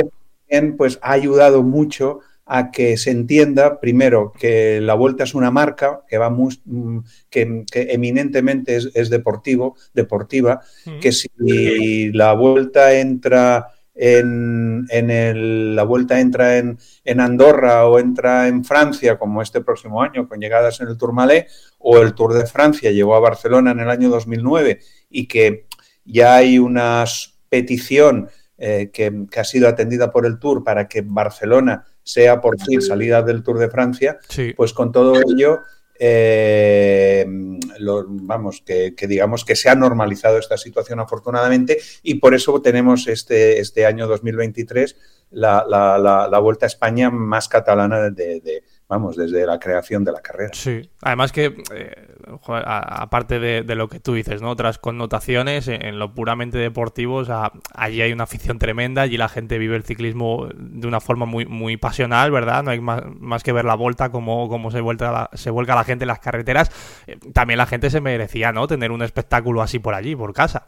pues 0.78 1.00
ha 1.02 1.12
ayudado 1.12 1.64
mucho 1.64 2.20
a 2.46 2.72
que 2.72 2.98
se 2.98 3.12
entienda, 3.12 3.80
primero, 3.80 4.34
que 4.38 4.82
la 4.82 4.96
Vuelta 4.96 5.24
es 5.24 5.34
una 5.34 5.52
marca 5.52 6.02
que 6.08 6.18
va 6.18 6.30
muy, 6.30 6.60
mm, 6.66 7.00
que, 7.30 7.66
eminentemente 7.72 8.76
es, 8.76 9.10
deportivo, 9.10 9.76
deportiva, 9.94 10.62
que 11.02 11.12
si 11.12 12.12
la 12.12 12.34
Vuelta 12.34 12.94
entra 12.94 13.68
en, 13.96 14.88
el, 14.90 15.76
la 15.76 15.84
Vuelta 15.84 16.20
entra 16.20 16.58
en, 16.58 16.78
en, 17.06 17.20
Andorra 17.20 17.88
o 17.88 18.00
entra 18.00 18.48
en 18.48 18.66
Francia, 18.66 19.18
como 19.18 19.42
este 19.42 19.62
próximo 19.62 20.02
año, 20.02 20.28
con 20.28 20.40
llegadas 20.40 20.82
en 20.82 20.90
el 20.90 20.98
Tourmalet, 20.98 21.48
o 21.80 22.00
el 22.00 22.14
Tour 22.14 22.34
de 22.34 22.46
Francia 22.46 22.92
llegó 22.92 23.16
a 23.16 23.20
Barcelona 23.20 23.72
en 23.72 23.80
el 23.80 23.90
año 23.90 24.10
2009 24.10 24.80
y 25.10 25.28
que 25.28 25.68
ya 26.06 26.36
hay 26.36 26.60
una 26.60 27.06
petición 27.50 28.30
eh, 28.58 28.90
que, 28.94 29.26
que 29.30 29.40
ha 29.40 29.44
sido 29.44 29.68
atendida 29.68 30.12
por 30.12 30.26
el 30.26 30.40
Tour 30.40 30.64
para 30.64 30.88
que 30.88 31.02
Barcelona 31.02 31.86
sea 32.04 32.42
por 32.42 32.60
fin 32.62 32.82
salida 32.82 33.22
del 33.22 33.44
Tour 33.44 33.58
de 33.60 33.70
Francia, 33.70 34.20
pues 34.56 34.74
con 34.74 34.92
todo 34.92 35.16
ello, 35.16 35.62
eh, 35.98 37.26
vamos, 37.28 38.62
que, 38.66 38.94
digamos 39.08 39.46
que 39.46 39.56
se 39.56 39.70
ha 39.70 39.76
normalizado 39.76 40.38
esta 40.38 40.58
situación 40.58 41.00
afortunadamente 41.00 41.80
y 42.04 42.16
por 42.16 42.34
eso 42.34 42.62
tenemos 42.62 43.08
este, 43.08 43.60
este 43.60 43.86
año 43.86 44.08
2023 44.08 44.98
la, 45.32 45.66
la, 45.68 45.98
la, 45.98 46.40
Vuelta 46.40 46.66
a 46.66 46.68
España 46.68 47.10
más 47.10 47.48
catalana 47.48 48.10
de, 48.10 48.64
vamos, 48.94 49.16
desde 49.16 49.46
la 49.46 49.60
creación 49.60 50.04
de 50.04 50.12
la 50.12 50.22
carrera. 50.22 50.52
Sí, 50.54 50.90
además 51.02 51.32
que, 51.32 51.56
eh, 51.74 52.08
aparte 52.48 53.40
de, 53.40 53.76
lo 53.76 53.90
que 53.90 54.00
tú 54.00 54.14
dices, 54.14 54.42
¿no? 54.42 54.52
Otras 54.52 54.78
connotaciones, 54.78 55.68
en, 55.68 55.98
lo 55.98 56.14
puramente 56.14 56.60
deportivo, 56.60 57.16
o 57.16 57.26
sea, 57.26 57.52
allí 57.74 58.02
hay 58.02 58.14
una 58.14 58.26
afición 58.26 58.60
tremenda, 58.60 59.02
allí 59.02 59.18
la 59.18 59.30
gente 59.30 59.58
vive 59.58 59.76
el 59.76 59.84
ciclismo 59.84 60.48
de 60.56 60.88
una 60.88 61.02
forma 61.02 61.26
muy, 61.26 61.46
muy 61.46 61.76
pasional, 61.78 62.32
¿verdad? 62.32 62.64
No 62.64 62.72
hay 62.72 62.80
más, 62.80 63.02
más 63.20 63.42
que 63.42 63.52
ver 63.52 63.66
la 63.66 63.76
vuelta, 63.76 64.10
como, 64.10 64.48
como 64.48 64.70
se, 64.70 64.80
vuelta 64.80 65.30
se 65.34 65.50
vuelca 65.50 65.74
la 65.74 65.84
gente 65.84 66.04
en 66.04 66.10
las 66.10 66.20
carreteras. 66.20 66.70
Eh, 67.08 67.18
también 67.34 67.58
la 67.58 67.66
gente 67.66 67.90
se 67.90 68.00
merecía, 68.00 68.52
¿no? 68.52 68.68
Tener 68.68 68.92
un 68.92 69.02
espectáculo 69.02 69.62
así 69.64 69.80
por 69.80 69.96
allí, 69.96 70.16
por 70.16 70.34
casa. 70.34 70.66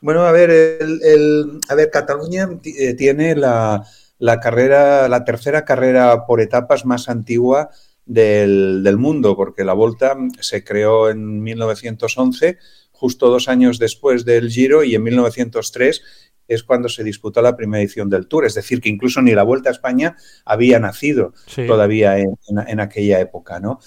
Bueno, 0.00 0.22
a 0.22 0.30
ver, 0.30 0.50
el, 0.50 1.60
a 1.68 1.74
ver, 1.74 1.90
Cataluña 1.90 2.48
eh, 2.64 2.94
tiene 2.94 3.34
la, 3.34 3.84
la, 4.18 4.40
carrera, 4.40 5.08
la 5.08 5.24
tercera 5.24 5.64
carrera 5.64 6.26
por 6.26 6.40
etapas 6.40 6.84
más 6.84 7.08
antigua 7.08 7.70
del, 8.04 8.82
del, 8.82 8.96
mundo, 8.96 9.36
porque 9.36 9.64
la 9.64 9.74
Volta 9.74 10.16
se 10.40 10.64
creó 10.64 11.10
en 11.10 11.42
1911, 11.42 12.58
justo 12.92 13.28
dos 13.28 13.48
años 13.48 13.78
después 13.78 14.24
del 14.24 14.50
Giro, 14.50 14.82
y 14.82 14.94
en 14.94 15.02
1903 15.02 16.02
es 16.48 16.62
cuando 16.62 16.88
se 16.88 17.04
disputó 17.04 17.42
la 17.42 17.54
primera 17.54 17.82
edición 17.82 18.08
del 18.08 18.26
Tour. 18.26 18.46
Es 18.46 18.54
decir, 18.54 18.80
que 18.80 18.88
incluso 18.88 19.20
ni 19.20 19.32
la 19.32 19.42
Vuelta 19.42 19.68
a 19.68 19.72
España 19.72 20.16
había 20.44 20.80
nacido 20.80 21.34
todavía 21.66 22.18
en, 22.18 22.34
en, 22.66 22.80
aquella 22.80 23.20
época, 23.20 23.60
¿no? 23.60 23.78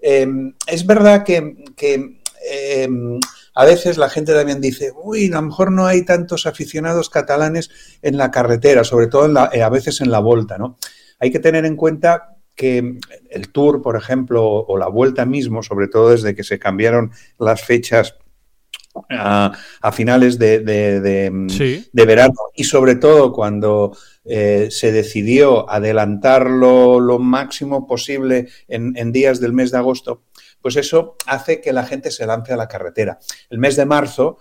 Eh, 0.00 0.26
es 0.66 0.86
verdad 0.86 1.24
que, 1.24 1.64
que 1.76 2.20
eh, 2.50 2.88
a 3.56 3.64
veces 3.64 3.96
la 3.96 4.10
gente 4.10 4.34
también 4.34 4.60
dice, 4.60 4.92
uy, 5.02 5.26
a 5.32 5.36
lo 5.36 5.42
mejor 5.42 5.72
no 5.72 5.86
hay 5.86 6.04
tantos 6.04 6.46
aficionados 6.46 7.08
catalanes 7.08 7.70
en 8.02 8.18
la 8.18 8.30
carretera, 8.30 8.84
sobre 8.84 9.06
todo 9.06 9.26
eh, 9.52 9.62
a 9.62 9.70
veces 9.70 10.02
en 10.02 10.10
la 10.10 10.18
vuelta, 10.18 10.58
¿no? 10.58 10.76
Hay 11.18 11.30
que 11.30 11.38
tener 11.38 11.64
en 11.64 11.74
cuenta 11.74 12.36
que 12.54 12.98
el 13.30 13.48
Tour, 13.52 13.80
por 13.80 13.96
ejemplo, 13.96 14.44
o 14.44 14.76
la 14.76 14.88
vuelta 14.88 15.24
mismo, 15.24 15.62
sobre 15.62 15.88
todo 15.88 16.10
desde 16.10 16.34
que 16.34 16.44
se 16.44 16.58
cambiaron 16.58 17.12
las 17.38 17.62
fechas 17.62 18.16
a, 19.10 19.92
finales 19.92 20.38
de, 20.38 21.30
verano 21.92 22.34
y 22.54 22.64
sobre 22.64 22.96
todo 22.96 23.32
cuando 23.32 23.96
eh, 24.24 24.68
se 24.70 24.92
decidió 24.92 25.70
adelantarlo 25.70 27.00
lo 27.00 27.18
máximo 27.18 27.86
posible 27.86 28.48
en, 28.68 29.12
días 29.12 29.40
del 29.40 29.52
mes 29.52 29.70
de 29.70 29.78
agosto, 29.78 30.22
pues 30.66 30.74
eso 30.74 31.14
hace 31.26 31.60
que 31.60 31.72
la 31.72 31.84
gente 31.84 32.10
se 32.10 32.26
lance 32.26 32.52
a 32.52 32.56
la 32.56 32.66
carretera. 32.66 33.20
El 33.50 33.60
mes 33.60 33.76
de 33.76 33.86
marzo, 33.86 34.38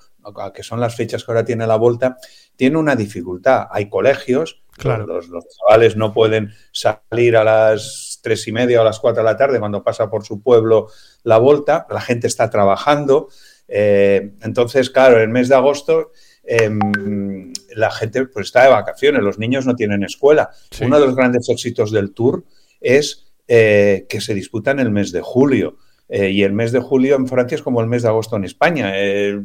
que 0.55 0.63
son 0.63 0.79
las 0.79 0.95
fechas 0.95 1.23
que 1.23 1.31
ahora 1.31 1.45
tiene 1.45 1.67
la 1.67 1.75
vuelta, 1.75 2.17
tiene 2.55 2.79
una 2.79 2.95
dificultad. 2.95 3.67
Hay 3.69 3.89
colegios, 3.89 4.63
claro. 4.71 5.05
los, 5.05 5.29
chavales 5.29 5.95
no 5.95 6.15
pueden 6.15 6.51
salir 6.71 7.37
a 7.37 7.43
las 7.43 8.21
tres 8.23 8.47
y 8.47 8.51
media 8.51 8.79
o 8.79 8.81
a 8.81 8.85
las 8.85 8.99
cuatro 8.99 9.21
de 9.21 9.29
la 9.29 9.37
tarde 9.37 9.59
cuando 9.59 9.83
pasa 9.83 10.09
por 10.09 10.25
su 10.25 10.41
pueblo 10.41 10.87
la 11.21 11.37
vuelta, 11.37 11.85
la 11.91 12.01
gente 12.01 12.25
está 12.25 12.49
trabajando. 12.49 13.27
Eh, 13.67 14.33
entonces, 14.41 14.89
claro, 14.89 15.21
el 15.21 15.29
mes 15.29 15.47
de 15.47 15.53
agosto 15.53 16.11
em, 16.43 17.53
la 17.75 17.91
gente 17.91 18.25
pues, 18.25 18.47
está 18.47 18.63
de 18.63 18.69
vacaciones, 18.69 19.21
los 19.21 19.37
niños 19.37 19.67
no 19.67 19.75
tienen 19.75 20.03
escuela. 20.03 20.49
Uno 20.81 20.99
de 20.99 21.05
los 21.05 21.15
grandes 21.15 21.47
éxitos 21.49 21.91
del 21.91 22.15
tour 22.15 22.45
es 22.81 23.27
eh, 23.47 24.07
que 24.09 24.21
se 24.21 24.33
disputa 24.33 24.71
en 24.71 24.79
el 24.79 24.89
mes 24.89 25.11
de 25.11 25.21
julio. 25.21 25.77
Eh, 26.07 26.29
y 26.29 26.43
el 26.43 26.53
mes 26.53 26.71
de 26.71 26.79
julio 26.79 27.15
en 27.15 27.27
Francia 27.27 27.55
es 27.55 27.61
como 27.61 27.81
el 27.81 27.87
mes 27.87 28.03
de 28.03 28.09
agosto 28.09 28.35
en 28.35 28.43
España. 28.43 28.91
Eh, 28.93 29.39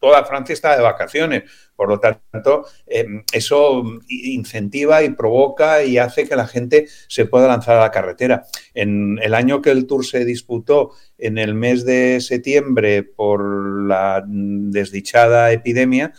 toda 0.00 0.24
Francia 0.24 0.52
está 0.52 0.76
de 0.76 0.82
vacaciones. 0.82 1.44
Por 1.74 1.88
lo 1.90 2.00
tanto, 2.00 2.64
em, 2.86 3.22
eso 3.32 3.82
incentiva 4.08 5.02
y 5.02 5.10
provoca 5.10 5.82
y 5.84 5.98
hace 5.98 6.26
que 6.26 6.34
la 6.34 6.46
gente 6.46 6.86
se 7.08 7.26
pueda 7.26 7.48
lanzar 7.48 7.76
a 7.76 7.80
la 7.80 7.90
carretera. 7.90 8.46
En 8.72 9.18
el 9.22 9.34
año 9.34 9.60
que 9.60 9.70
el 9.70 9.86
Tour 9.86 10.06
se 10.06 10.24
disputó, 10.24 10.92
en 11.18 11.36
el 11.36 11.54
mes 11.54 11.84
de 11.84 12.20
septiembre, 12.20 13.02
por 13.02 13.86
la 13.86 14.22
desdichada 14.26 15.52
epidemia, 15.52 16.12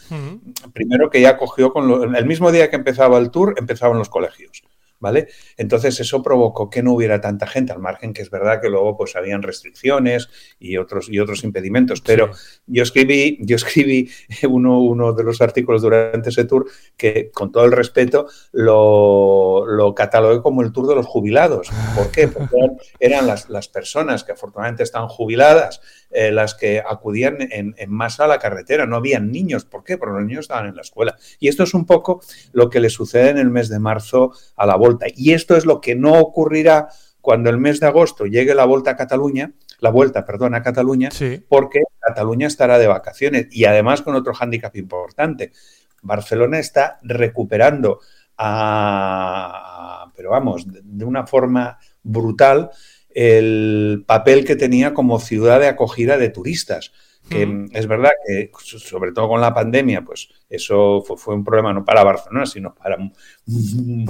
primero 0.73 1.09
que 1.09 1.21
ya 1.21 1.37
cogió 1.37 1.71
con 1.71 2.15
el 2.15 2.25
mismo 2.25 2.51
día 2.51 2.69
que 2.69 2.75
empezaba 2.75 3.17
el 3.17 3.31
Tour, 3.31 3.55
empezaban 3.57 3.97
los 3.97 4.09
colegios. 4.09 4.63
¿Vale? 4.99 5.27
Entonces 5.57 5.99
eso 5.99 6.23
provocó 6.23 6.69
que 6.69 6.83
no 6.83 6.93
hubiera 6.93 7.21
tanta 7.21 7.47
gente, 7.47 7.73
al 7.73 7.79
margen 7.79 8.13
que 8.13 8.21
es 8.21 8.29
verdad 8.29 8.61
que 8.61 8.69
luego 8.69 8.97
pues 8.97 9.15
habían 9.15 9.43
restricciones 9.43 10.29
y 10.59 10.77
otros, 10.77 11.09
y 11.09 11.19
otros 11.19 11.43
impedimentos, 11.43 12.01
pero 12.01 12.31
yo 12.65 12.83
escribí, 12.83 13.37
yo 13.41 13.55
escribí 13.55 14.09
uno, 14.49 14.81
uno 14.81 15.13
de 15.13 15.23
los 15.23 15.41
artículos 15.41 15.81
durante 15.81 16.29
ese 16.29 16.45
tour 16.45 16.67
que 16.95 17.31
con 17.31 17.51
todo 17.51 17.65
el 17.65 17.71
respeto 17.71 18.27
lo, 18.51 19.65
lo 19.65 19.93
catalogué 19.93 20.41
como 20.41 20.61
el 20.61 20.71
tour 20.71 20.87
de 20.87 20.95
los 20.95 21.05
jubilados. 21.05 21.69
¿Por 21.95 22.11
qué? 22.11 22.27
Porque 22.27 22.55
eran 22.99 23.27
las, 23.27 23.49
las 23.49 23.67
personas 23.67 24.23
que 24.23 24.31
afortunadamente 24.31 24.83
están 24.83 25.07
jubiladas, 25.07 25.81
eh, 26.09 26.31
las 26.31 26.55
que 26.55 26.79
acudían 26.79 27.37
en, 27.51 27.75
en, 27.77 27.91
masa 27.91 28.25
a 28.25 28.27
la 28.27 28.39
carretera, 28.39 28.85
no 28.85 28.95
habían 28.95 29.31
niños. 29.31 29.65
¿Por 29.65 29.83
qué? 29.83 29.97
Porque 29.97 30.15
los 30.15 30.25
niños 30.25 30.41
estaban 30.41 30.67
en 30.67 30.75
la 30.75 30.81
escuela. 30.81 31.17
Y 31.39 31.47
esto 31.47 31.63
es 31.63 31.73
un 31.73 31.85
poco 31.85 32.21
lo 32.53 32.69
que 32.69 32.79
le 32.79 32.89
sucede 32.89 33.29
en 33.29 33.37
el 33.37 33.49
mes 33.49 33.69
de 33.69 33.79
marzo 33.79 34.31
a 34.55 34.65
la 34.65 34.75
Y 35.15 35.33
esto 35.33 35.55
es 35.55 35.65
lo 35.65 35.81
que 35.81 35.95
no 35.95 36.19
ocurrirá 36.19 36.89
cuando 37.21 37.49
el 37.49 37.57
mes 37.57 37.79
de 37.79 37.87
agosto 37.87 38.25
llegue 38.25 38.55
la 38.55 38.65
vuelta 38.65 38.91
a 38.91 38.95
Cataluña, 38.95 39.51
la 39.79 39.89
vuelta, 39.89 40.25
perdón, 40.25 40.55
a 40.55 40.63
Cataluña, 40.63 41.09
porque 41.49 41.81
Cataluña 41.99 42.47
estará 42.47 42.79
de 42.79 42.87
vacaciones. 42.87 43.47
Y 43.51 43.65
además 43.65 44.01
con 44.01 44.15
otro 44.15 44.33
hándicap 44.33 44.75
importante. 44.75 45.51
Barcelona 46.01 46.59
está 46.59 46.99
recuperando 47.03 47.99
a, 48.37 50.11
pero 50.15 50.29
vamos, 50.31 50.65
de 50.67 51.05
una 51.05 51.27
forma 51.27 51.79
brutal 52.03 52.71
el 53.09 54.03
papel 54.05 54.45
que 54.45 54.55
tenía 54.55 54.93
como 54.93 55.19
ciudad 55.19 55.59
de 55.59 55.67
acogida 55.67 56.17
de 56.17 56.29
turistas. 56.29 56.91
Que 57.29 57.67
es 57.71 57.87
verdad 57.87 58.11
que, 58.25 58.51
sobre 58.61 59.11
todo 59.11 59.29
con 59.29 59.41
la 59.41 59.53
pandemia, 59.53 60.01
pues 60.03 60.29
eso 60.49 61.03
fue, 61.03 61.35
un 61.35 61.43
problema 61.43 61.73
no 61.73 61.83
para 61.83 62.03
Barcelona, 62.03 62.45
sino 62.45 62.73
para, 62.73 62.97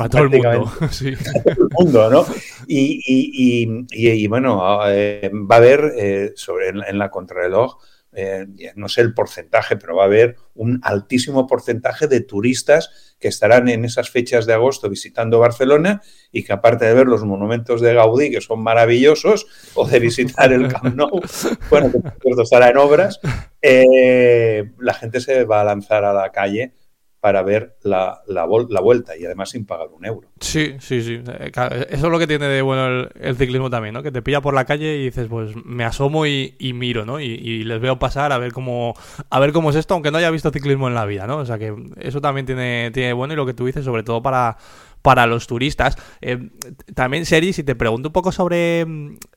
todo 0.09 0.24
el 0.24 0.29
mundo. 0.29 0.71
mundo, 1.79 2.09
¿no? 2.09 2.25
Y, 2.67 4.27
bueno, 4.27 4.79
eh, 4.88 5.31
va 5.33 5.55
a 5.55 5.57
haber 5.57 5.93
eh, 5.97 6.31
sobre 6.36 6.69
en, 6.69 6.97
la 6.97 7.09
contrarreloj 7.09 7.77
eh, 8.19 8.47
no 8.75 8.89
sé 8.89 9.01
el 9.01 9.13
porcentaje, 9.13 9.77
pero 9.77 9.95
va 9.95 10.01
a 10.01 10.07
haber 10.07 10.38
un 10.55 10.79
altísimo 10.81 11.45
porcentaje 11.45 12.07
de 12.07 12.21
turistas 12.21 13.15
que 13.19 13.27
estarán 13.27 13.67
en 13.69 13.86
esas 13.86 14.09
fechas 14.09 14.47
de 14.47 14.53
agosto 14.53 14.89
visitando 14.89 15.38
Barcelona 15.38 16.01
y 16.31 16.43
que 16.43 16.51
aparte 16.51 16.86
de 16.86 16.95
ver 16.95 17.05
los 17.05 17.24
monumentos 17.24 17.79
de 17.79 17.93
Gaudí, 17.93 18.31
que 18.31 18.41
son 18.41 18.63
maravillosos, 18.63 19.45
o 19.75 19.88
de 19.88 20.00
visitar 20.00 20.51
el 20.51 20.67
Camp 20.67 20.95
Nou, 20.95 21.21
bueno, 21.69 21.91
que 21.91 22.00
por 22.00 22.41
estará 22.41 22.69
en 22.69 22.77
obras, 22.77 23.19
eh, 23.62 24.71
la 24.79 24.95
gente 24.95 25.19
se 25.19 25.43
va 25.43 25.62
a 25.62 25.65
lanzar 25.65 26.03
a 26.03 26.13
la 26.13 26.31
calle 26.31 26.74
para 27.19 27.41
ver 27.41 27.75
la, 27.81 28.21
la, 28.27 28.45
vuelta 28.45 29.17
y 29.17 29.25
además 29.25 29.50
sin 29.50 29.65
pagar 29.65 29.88
un 29.88 30.05
euro. 30.05 30.29
Sí, 30.39 30.75
sí, 30.79 31.01
sí. 31.01 31.21
Eh, 31.27 31.51
eso 31.89 32.05
es 32.05 32.12
lo 32.12 32.19
que 32.19 32.27
tiene 32.27 32.47
de 32.47 32.62
bueno 32.62 33.07
el, 33.19 33.38
ciclismo 33.38 33.69
también, 33.69 33.95
¿no? 33.95 34.03
Que 34.03 34.12
te 34.12 34.21
pilla 34.21 34.39
por 34.39 34.53
la 34.53 34.65
calle 34.65 34.97
y 34.97 35.05
dices, 35.05 35.27
pues 35.27 35.55
me 35.65 35.83
asomo 35.83 36.25
y, 36.25 36.55
miro, 36.74 37.05
¿no? 37.05 37.19
Y, 37.19 37.63
les 37.63 37.81
veo 37.81 37.97
pasar 37.97 38.31
a 38.31 38.38
ver 38.38 38.53
cómo 38.53 38.93
a 39.29 39.39
ver 39.39 39.51
cómo 39.51 39.71
es 39.71 39.75
esto, 39.75 39.95
aunque 39.95 40.12
no 40.12 40.19
haya 40.19 40.29
visto 40.29 40.51
ciclismo 40.51 40.88
en 40.88 40.95
la 40.95 41.05
vida, 41.05 41.25
¿no? 41.25 41.38
O 41.38 41.45
sea 41.45 41.57
que 41.57 41.75
eso 41.97 42.21
también 42.21 42.45
tiene, 42.45 42.91
tiene 42.93 43.13
bueno 43.13 43.33
y 43.33 43.38
lo 43.38 43.45
que 43.45 43.53
tú 43.53 43.65
dices, 43.65 43.83
sobre 43.83 44.03
todo 44.03 44.21
para 44.21 44.57
para 45.01 45.25
los 45.25 45.47
turistas. 45.47 45.95
Eh, 46.21 46.50
también, 46.93 47.25
Seri, 47.25 47.53
si 47.53 47.63
te 47.63 47.75
pregunto 47.75 48.09
un 48.09 48.13
poco 48.13 48.33
sobre, 48.33 48.86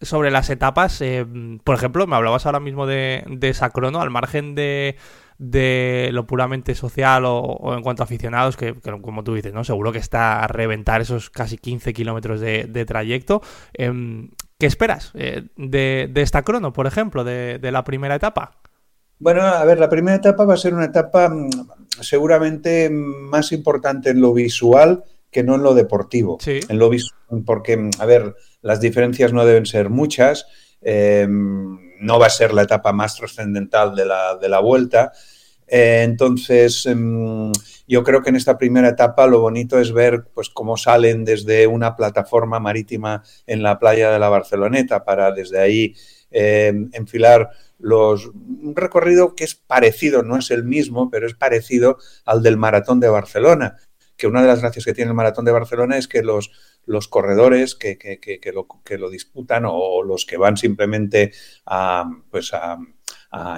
sobre 0.00 0.32
las 0.32 0.50
etapas, 0.50 1.00
eh, 1.00 1.25
por 1.62 1.76
ejemplo, 1.76 2.06
me 2.08 2.16
hablabas 2.16 2.44
ahora 2.44 2.58
mismo 2.58 2.87
de, 2.87 3.22
de 3.28 3.54
Sacrono, 3.54 4.00
al 4.00 4.10
margen 4.10 4.56
de, 4.56 4.96
de 5.40 6.11
lo 6.12 6.26
puramente 6.26 6.75
social 6.75 7.25
o, 7.25 7.75
en 7.75 7.82
cuanto 7.82 8.02
a 8.02 8.04
aficionados, 8.04 8.59
que, 8.59 8.75
como 8.75 9.25
tú 9.25 9.35
dices, 9.35 9.54
¿no? 9.54 9.64
Seguro 9.64 9.90
que 9.90 9.99
está 9.99 10.44
a 10.44 10.47
reventar 10.47 11.00
esos 11.00 11.30
casi 11.30 11.56
15 11.56 11.94
kilómetros 11.94 12.40
de, 12.40 12.85
trayecto. 12.87 13.40
Em, 13.73 14.30
¿Qué 14.59 14.66
esperas 14.66 15.12
eh, 15.14 15.44
de, 15.56 16.12
esta 16.16 16.42
crono, 16.42 16.75
por 16.75 16.87
ejemplo, 16.87 17.25
de, 17.25 17.59
la 17.73 17.85
primera 17.85 18.16
etapa? 18.16 18.59
Bueno, 19.18 19.40
a 19.40 19.64
ver, 19.64 19.80
la 19.80 19.88
primera 19.88 20.18
etapa 20.18 20.44
va 20.44 20.54
a 20.54 20.59
ser 20.59 20.75
una 20.75 20.85
etapa 20.85 21.30
mm, 21.30 21.49
seguramente 22.02 22.90
más 22.90 23.52
importante 23.52 24.11
en 24.11 24.20
lo 24.20 24.35
visual 24.35 25.04
que 25.30 25.42
no 25.42 25.54
en 25.54 25.62
lo 25.62 25.73
deportivo. 25.73 26.37
En 26.44 26.78
lo 26.78 26.90
porque, 27.47 27.78
mm, 27.78 27.90
a 27.99 28.04
ver, 28.04 28.37
las 28.61 28.80
diferencias 28.82 29.32
no 29.32 29.47
deben 29.47 29.64
ser 29.64 29.88
muchas. 29.88 30.47
Em, 30.82 31.89
no 32.00 32.19
va 32.19 32.26
a 32.26 32.30
ser 32.30 32.52
la 32.52 32.62
etapa 32.62 32.92
más 32.92 33.16
trascendental 33.16 33.95
de 33.95 34.04
la, 34.07 34.37
de 34.37 34.49
la 34.49 34.61
vuelta. 34.61 35.12
Eh, 35.66 36.02
entonces, 36.02 36.85
em, 36.87 37.52
yo 37.87 38.02
creo 38.02 38.23
que 38.23 38.30
en 38.30 38.37
esta 38.37 38.59
primera 38.59 38.88
etapa 38.88 39.26
lo 39.26 39.40
bonito 39.40 39.78
es 39.78 39.92
ver 39.92 40.25
pues, 40.35 40.50
cómo 40.50 40.76
salen 40.76 41.25
desde 41.25 41.66
una 41.66 41.95
plataforma 41.97 42.59
marítima 42.59 43.23
en 43.47 43.62
la 43.62 43.78
playa 43.78 44.11
de 44.11 44.19
la 44.19 44.28
Barceloneta 44.28 45.04
para 45.04 45.30
desde 45.30 45.61
ahí 45.61 45.95
em, 46.30 46.90
enfilar 46.92 47.50
los, 47.78 48.26
un 48.26 48.75
recorrido 48.75 49.35
que 49.35 49.45
es 49.45 49.54
parecido, 49.54 50.23
no 50.23 50.37
es 50.37 50.50
el 50.50 50.64
mismo, 50.64 51.09
pero 51.11 51.26
es 51.26 51.35
parecido 51.35 51.99
al 52.25 52.42
del 52.42 52.57
maratón 52.57 53.00
de 53.00 53.09
Barcelona, 53.09 53.76
que 54.16 54.26
una 54.26 54.42
de 54.42 54.49
las 54.49 54.61
gracias 54.61 54.85
que 54.85 54.92
tiene 54.92 55.11
el 55.11 55.16
maratón 55.16 55.45
de 55.45 55.52
Barcelona 55.52 55.97
es 55.97 56.07
que 56.07 56.23
los, 56.23 56.50
los 56.90 57.06
corredores 57.09 57.76
que, 57.76 57.97
que, 57.99 58.52
lo, 58.52 58.66
que 58.85 58.99
lo 58.99 59.09
disputan 59.09 59.64
o 59.66 60.02
los 60.02 60.26
que 60.26 60.37
van 60.37 60.56
simplemente 60.56 61.32
a, 61.66 62.04
pues 62.30 62.52
a, 62.52 62.78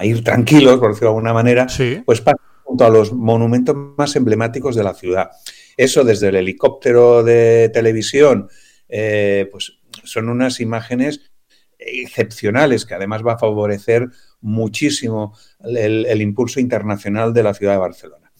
ir 0.03 0.23
tranquilos, 0.23 0.79
por 0.79 0.89
decirlo 0.89 1.09
de 1.09 1.15
alguna 1.15 1.33
manera, 1.33 1.67
pues 2.05 2.21
pasan 2.21 2.39
junto 2.63 2.85
a 2.85 2.89
los 2.89 3.11
monumentos 3.11 3.75
más 3.97 4.15
emblemáticos 4.15 4.75
de 4.75 4.83
la 4.83 4.93
ciudad. 4.93 5.31
Eso 5.75 6.03
desde 6.03 6.29
el 6.29 6.35
helicóptero 6.35 7.23
de 7.23 7.69
televisión, 7.73 8.49
eh, 8.87 9.47
pues 9.51 9.79
son 10.03 10.29
unas 10.29 10.59
imágenes 10.59 11.31
excepcionales 11.79 12.85
que 12.85 12.93
además 12.93 13.25
va 13.25 13.33
a 13.33 13.39
favorecer 13.39 14.09
muchísimo 14.41 15.35
el, 15.63 16.21
impulso 16.21 16.59
internacional 16.59 17.33
de 17.33 17.43
la 17.43 17.55
ciudad 17.55 17.73
de 17.73 17.79
Barcelona. 17.79 18.31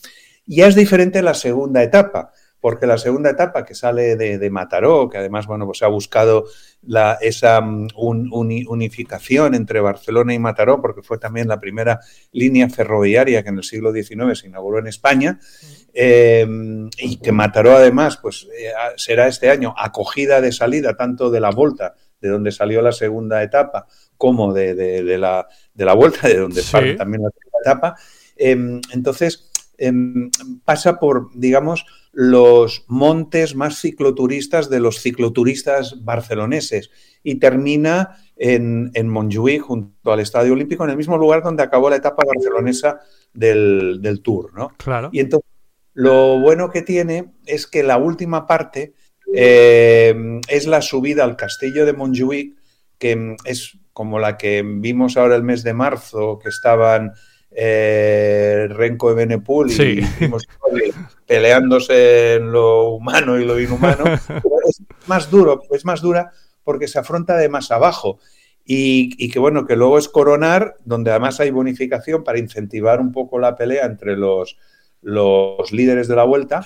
Ya 0.45 0.67
es 0.67 0.75
diferente 0.75 1.23
la 1.23 1.33
segunda 1.33 1.81
etapa, 1.81 2.31
porque 2.63 2.87
la 2.87 2.97
segunda 2.97 3.29
etapa 3.29 3.65
que 3.65 3.75
sale 3.75 4.15
de, 4.15 4.49
Mataró, 4.49 5.09
que 5.09 5.17
además 5.17 5.47
bueno, 5.47 5.65
pues 5.65 5.83
ha 5.83 5.87
buscado 5.87 6.45
la, 6.81 7.17
esa 7.19 7.59
mm, 7.59 7.89
unificación 7.97 9.53
entre 9.53 9.81
Barcelona 9.81 10.33
y 10.33 10.39
Mataró, 10.39 10.81
porque 10.81 11.01
fue 11.01 11.17
también 11.17 11.49
la 11.49 11.59
primera 11.59 11.99
línea 12.31 12.69
ferroviaria 12.69 13.43
que 13.43 13.49
en 13.49 13.57
el 13.57 13.65
siglo 13.65 13.91
XIX 13.91 14.39
se 14.39 14.47
inauguró 14.47 14.79
en 14.79 14.87
España, 14.87 15.41
eh, 15.93 16.47
y 16.99 17.17
que 17.17 17.33
Mataró 17.33 17.75
además 17.75 18.15
pues, 18.15 18.47
eh, 18.57 18.71
será 18.95 19.27
este 19.27 19.49
año 19.49 19.75
acogida 19.77 20.39
de 20.39 20.53
salida 20.53 20.95
tanto 20.95 21.29
de 21.29 21.41
la 21.41 21.49
Volta, 21.49 21.95
de 22.21 22.29
donde 22.29 22.53
salió 22.53 22.81
la 22.81 22.93
segunda 22.93 23.43
etapa, 23.43 23.87
como 24.15 24.53
de, 24.53 25.17
la, 25.17 25.49
de 25.73 25.83
la 25.83 25.93
Vuelta, 25.95 26.29
de 26.29 26.37
donde 26.37 26.63
sale 26.63 26.95
también 26.95 27.23
la 27.23 27.29
segunda 27.31 27.59
etapa. 27.61 27.95
Em, 28.37 28.79
entonces, 28.93 29.51
pasa 30.65 30.99
por, 30.99 31.29
digamos, 31.33 31.85
los 32.11 32.85
montes 32.87 33.55
más 33.55 33.79
cicloturistas 33.79 34.69
de 34.69 34.79
los 34.79 35.01
cicloturistas 35.01 36.03
barceloneses 36.03 36.91
y 37.23 37.35
termina 37.35 38.17
en, 38.35 38.91
en 38.93 39.09
Montjuïc, 39.09 39.61
junto 39.61 40.11
al 40.11 40.19
Estadio 40.19 40.53
Olímpico, 40.53 40.83
en 40.83 40.91
el 40.91 40.97
mismo 40.97 41.17
lugar 41.17 41.41
donde 41.41 41.63
acabó 41.63 41.89
la 41.89 41.95
etapa 41.95 42.23
barcelonesa 42.25 42.99
del, 43.33 43.99
del 44.01 44.21
Tour, 44.21 44.53
¿no? 44.53 44.69
Claro. 44.77 45.09
Y 45.11 45.19
entonces, 45.19 45.49
lo 45.93 46.39
bueno 46.39 46.69
que 46.69 46.81
tiene 46.81 47.33
es 47.45 47.67
que 47.67 47.83
la 47.83 47.97
última 47.97 48.45
parte 48.45 48.93
eh, 49.33 50.39
es 50.47 50.67
la 50.67 50.81
subida 50.81 51.23
al 51.23 51.35
castillo 51.35 51.85
de 51.85 51.93
Montjuïc, 51.93 52.55
que 52.97 53.35
es 53.45 53.77
como 53.91 54.19
la 54.19 54.37
que 54.37 54.63
vimos 54.63 55.17
ahora 55.17 55.35
el 55.35 55.43
mes 55.43 55.63
de 55.63 55.73
marzo, 55.73 56.39
que 56.39 56.49
estaban 56.49 57.13
eh, 57.55 58.67
Renko 58.69 59.09
de 59.09 59.15
Benepul 59.15 59.71
y 59.71 60.03
peleándose 61.25 62.35
en 62.35 62.51
lo 62.51 62.89
humano 62.89 63.39
y 63.39 63.45
lo 63.45 63.59
inhumano. 63.59 64.03
es 64.67 64.81
más 65.07 65.29
duro, 65.29 65.61
es 65.71 65.85
más 65.85 66.01
dura 66.01 66.31
porque 66.63 66.87
se 66.87 66.99
afronta 66.99 67.37
de 67.37 67.49
más 67.49 67.71
abajo. 67.71 68.19
Y, 68.65 69.29
que 69.29 69.39
bueno, 69.39 69.65
que 69.65 69.75
luego 69.75 69.97
es 69.97 70.07
coronar, 70.07 70.77
donde 70.85 71.11
además 71.11 71.41
hay 71.41 71.51
bonificación 71.51 72.23
para 72.23 72.39
incentivar 72.39 73.01
un 73.01 73.11
poco 73.11 73.37
la 73.37 73.57
pelea 73.57 73.85
entre 73.85 74.15
los, 74.15 74.57
los 75.01 75.71
líderes 75.73 76.07
de 76.07 76.15
la 76.15 76.23
vuelta. 76.23 76.65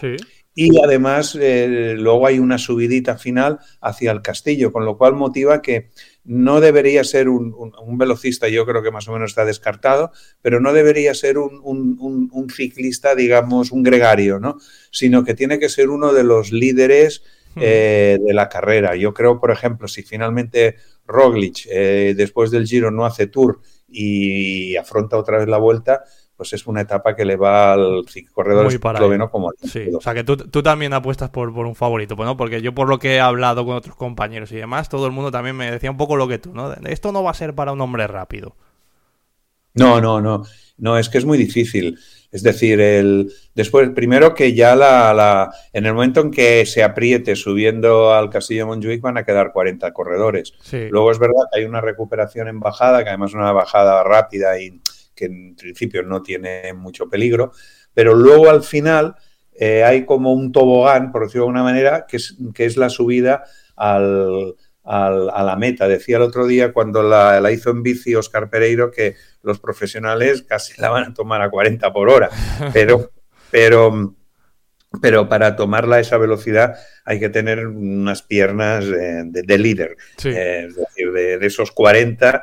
Y 0.59 0.83
además 0.83 1.37
eh, 1.39 1.93
luego 1.99 2.25
hay 2.25 2.39
una 2.39 2.57
subidita 2.57 3.19
final 3.19 3.59
hacia 3.79 4.11
el 4.11 4.23
castillo, 4.23 4.71
con 4.71 4.85
lo 4.85 4.97
cual 4.97 5.13
motiva 5.13 5.61
que 5.61 5.89
no 6.25 6.59
debería 6.61 7.03
ser 7.03 7.29
un, 7.29 7.53
velocista, 7.95 8.47
yo 8.47 8.65
creo 8.65 8.81
que 8.81 8.89
más 8.89 9.07
o 9.07 9.13
menos 9.13 9.29
está 9.29 9.45
descartado, 9.45 10.11
pero 10.41 10.59
no 10.59 10.73
debería 10.73 11.13
ser 11.13 11.37
un, 11.37 12.49
ciclista, 12.51 13.13
digamos, 13.13 13.71
un 13.71 13.83
gregario, 13.83 14.39
¿no? 14.39 14.57
Sino 14.89 15.23
que 15.23 15.35
tiene 15.35 15.59
que 15.59 15.69
ser 15.69 15.91
uno 15.91 16.11
de 16.11 16.23
los 16.23 16.51
líderes 16.51 17.21
hmm. 17.53 17.59
eh, 17.61 18.17
de 18.19 18.33
la 18.33 18.49
carrera. 18.49 18.95
Yo 18.95 19.13
creo, 19.13 19.39
por 19.39 19.51
ejemplo, 19.51 19.87
si 19.87 20.01
finalmente 20.01 20.77
Roglic 21.05 21.67
eh, 21.69 22.15
después 22.17 22.49
del 22.49 22.65
Giro 22.65 22.89
no 22.89 23.05
hace 23.05 23.27
tour 23.27 23.59
y 23.87 24.75
afronta 24.75 25.17
otra 25.17 25.37
vez 25.37 25.47
la 25.47 25.59
vuelta, 25.59 26.03
pues 26.37 26.53
es 26.53 26.67
una 26.67 26.81
etapa 26.81 27.15
que 27.15 27.25
le 27.25 27.35
va 27.35 27.73
al 27.73 28.05
corredor 28.31 28.67
esloveno 28.67 29.29
como 29.31 29.51
Sí, 29.63 29.89
o 29.93 29.99
sea 29.99 30.13
que 30.13 30.23
tú, 30.23 30.37
también 30.61 30.93
apuestas 30.93 31.31
por, 31.31 31.53
por 31.53 31.65
un 31.65 31.75
favorito, 31.75 32.15
pues, 32.15 32.27
¿no? 32.27 32.37
Porque 32.37 32.61
yo 32.61 32.73
por 32.75 32.87
lo 32.87 32.99
que 32.99 33.15
he 33.15 33.19
hablado 33.19 33.65
con 33.65 33.75
otros 33.75 33.95
compañeros 33.95 34.51
y 34.51 34.55
demás, 34.55 34.87
todo 34.87 35.07
el 35.07 35.11
mundo 35.11 35.31
también 35.31 35.55
me 35.55 35.71
decía 35.71 35.89
un 35.89 35.97
poco 35.97 36.15
lo 36.15 36.27
que 36.27 36.37
tú, 36.37 36.53
¿no? 36.53 36.71
Esto 36.85 37.11
no 37.11 37.23
va 37.23 37.31
a 37.31 37.33
ser 37.33 37.55
para 37.55 37.71
un 37.71 37.81
hombre 37.81 38.05
rápido. 38.05 38.55
No, 39.73 39.99
no, 39.99 40.21
no. 40.21 40.43
No, 40.77 40.97
es 40.97 41.09
que 41.09 41.17
es 41.17 41.25
muy 41.25 41.37
difícil. 41.37 41.97
Es 42.31 42.43
decir, 42.43 42.79
el, 42.79 43.31
después, 43.55 43.89
primero 43.89 44.35
que 44.35 44.53
ya 44.53 44.75
la, 44.75 45.13
la, 45.13 45.51
en 45.73 45.85
el 45.85 45.93
momento 45.93 46.21
en 46.21 46.29
que 46.29 46.65
se 46.65 46.83
apriete 46.83 47.35
subiendo 47.35 48.13
al 48.13 48.29
Castillo 48.29 48.61
de 48.61 48.65
Montjuic 48.65 49.01
van 49.01 49.17
a 49.17 49.23
quedar 49.23 49.51
40 49.53 49.91
corredores. 49.93 50.53
Luego 50.71 51.11
es 51.11 51.19
verdad 51.19 51.43
que 51.51 51.59
hay 51.59 51.65
una 51.65 51.81
recuperación 51.81 52.47
en 52.47 52.59
bajada, 52.59 53.03
que 53.03 53.09
además 53.09 53.31
es 53.31 53.35
una 53.35 53.53
bajada 53.53 54.03
rápida 54.03 54.59
y 54.59 54.79
que 55.17 55.25
en 55.25 55.55
principio 55.55 56.03
no 56.03 56.21
tiene 56.21 56.71
mucho 56.73 57.09
peligro, 57.09 57.51
pero 57.93 58.13
luego 58.13 58.49
al 58.49 58.63
final 58.63 59.15
eh, 59.53 59.83
hay 59.83 60.05
como 60.05 60.31
un 60.31 60.51
tobogán, 60.51 61.11
por 61.11 61.23
decirlo 61.23 61.45
de 61.45 61.47
alguna 61.47 61.63
manera, 61.63 62.05
que 62.07 62.17
es, 62.17 62.37
que 62.53 62.65
es 62.65 62.77
la 62.77 62.89
subida 62.89 63.43
al, 63.75 64.55
a 64.83 65.43
la 65.43 65.55
meta. 65.57 65.87
Decía 65.87 66.17
el 66.17 66.23
otro 66.23 66.45
día 66.45 66.71
cuando 66.71 67.03
la, 67.03 67.41
la, 67.41 67.51
hizo 67.51 67.71
en 67.71 67.83
bici 67.83 68.15
Oscar 68.15 68.49
Pereiro 68.49 68.91
que 68.91 69.15
los 69.41 69.59
profesionales 69.59 70.43
casi 70.43 70.79
la 70.79 70.89
van 70.89 71.11
a 71.11 71.13
tomar 71.13 71.41
a 71.41 71.49
40 71.49 71.91
por 71.91 72.09
hora, 72.09 72.29
pero, 72.73 73.11
pero, 73.49 74.15
pero 75.01 75.27
para 75.27 75.55
tomarla 75.55 75.97
a 75.97 75.99
esa 75.99 76.17
velocidad 76.17 76.75
hay 77.03 77.19
que 77.19 77.29
tener 77.29 77.65
unas 77.65 78.21
piernas 78.21 78.85
de, 78.87 79.57
líder, 79.57 79.97
eh, 80.23 80.67
es 80.67 80.75
decir, 80.75 81.11
de, 81.11 81.39
de, 81.39 81.47
esos 81.47 81.71
40 81.71 82.35
eh, 82.35 82.41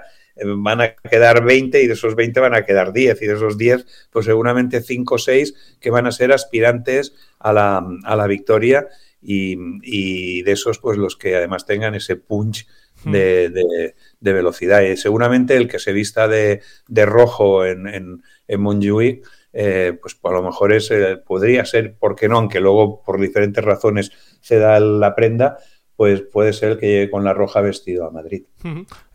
van 0.56 0.80
a 0.80 0.94
quedar 0.96 1.44
20 1.44 1.82
y 1.82 1.86
de 1.86 1.92
esos 1.92 2.14
20 2.16 2.40
van 2.40 2.54
a 2.54 2.64
quedar 2.64 2.92
10 2.92 3.22
y 3.22 3.26
de 3.26 3.34
esos 3.34 3.56
10 3.56 3.86
pues 4.10 4.26
seguramente 4.26 4.80
5 4.80 5.14
o 5.14 5.18
6 5.18 5.76
que 5.80 5.90
van 5.90 6.06
a 6.06 6.12
ser 6.12 6.32
aspirantes 6.32 7.14
a 7.38 7.52
la, 7.52 7.86
a 8.04 8.16
la 8.16 8.26
victoria 8.26 8.88
y, 9.26 10.42
de 10.42 10.52
esos 10.52 10.78
pues 10.78 10.98
los 10.98 11.16
que 11.16 11.36
además 11.36 11.64
tengan 11.64 11.94
ese 11.94 12.16
punch 12.16 12.66
hmm. 13.04 13.12
de, 13.12 13.94
de, 14.20 14.32
velocidad. 14.32 14.82
Y 14.82 14.96
seguramente 14.96 15.56
el 15.56 15.68
que 15.68 15.78
se 15.78 15.92
vista 15.92 16.28
de, 16.28 16.60
de 16.88 17.06
rojo 17.06 17.64
en, 17.64 17.86
en, 17.88 18.22
en 18.46 18.60
Montjuic, 18.60 19.26
eh, 19.56 19.96
pues 20.00 20.18
a 20.22 20.30
lo 20.32 20.42
mejor 20.42 20.72
es, 20.72 20.90
eh, 20.90 21.16
podría 21.16 21.64
ser, 21.64 21.94
¿por 21.94 22.16
qué 22.16 22.28
no? 22.28 22.38
Aunque 22.38 22.60
luego 22.60 23.02
por 23.02 23.20
diferentes 23.20 23.64
razones 23.64 24.10
se 24.40 24.58
da 24.58 24.80
la 24.80 25.14
prenda, 25.14 25.58
pues 25.96 26.22
puede 26.22 26.52
ser 26.52 26.78
que 26.78 26.86
llegue 26.86 27.10
con 27.10 27.22
la 27.22 27.32
roja 27.32 27.60
vestido 27.60 28.06
a 28.06 28.10
Madrid. 28.10 28.44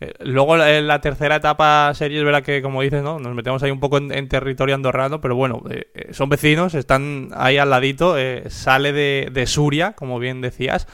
Eh, 0.00 0.14
luego 0.20 0.56
en 0.56 0.86
la 0.86 1.00
tercera 1.00 1.36
etapa 1.36 1.92
serie 1.94 2.18
es 2.18 2.24
verdad 2.24 2.42
que, 2.42 2.62
como 2.62 2.80
dices, 2.80 3.02
¿no? 3.02 3.18
nos 3.18 3.34
metemos 3.34 3.62
ahí 3.62 3.70
un 3.70 3.80
poco 3.80 3.98
en, 3.98 4.28
territorio 4.28 4.74
andorrano, 4.74 5.20
pero 5.20 5.36
bueno, 5.36 5.62
eh, 5.70 5.88
eh, 5.94 6.14
son 6.14 6.30
vecinos, 6.30 6.74
están 6.74 7.28
ahí 7.34 7.58
al 7.58 7.68
ladito, 7.68 8.16
sale 8.48 8.92
de, 8.92 9.28
de, 9.30 9.46
Suria, 9.46 9.92
como 9.92 10.18
bien 10.18 10.40
decías. 10.40 10.86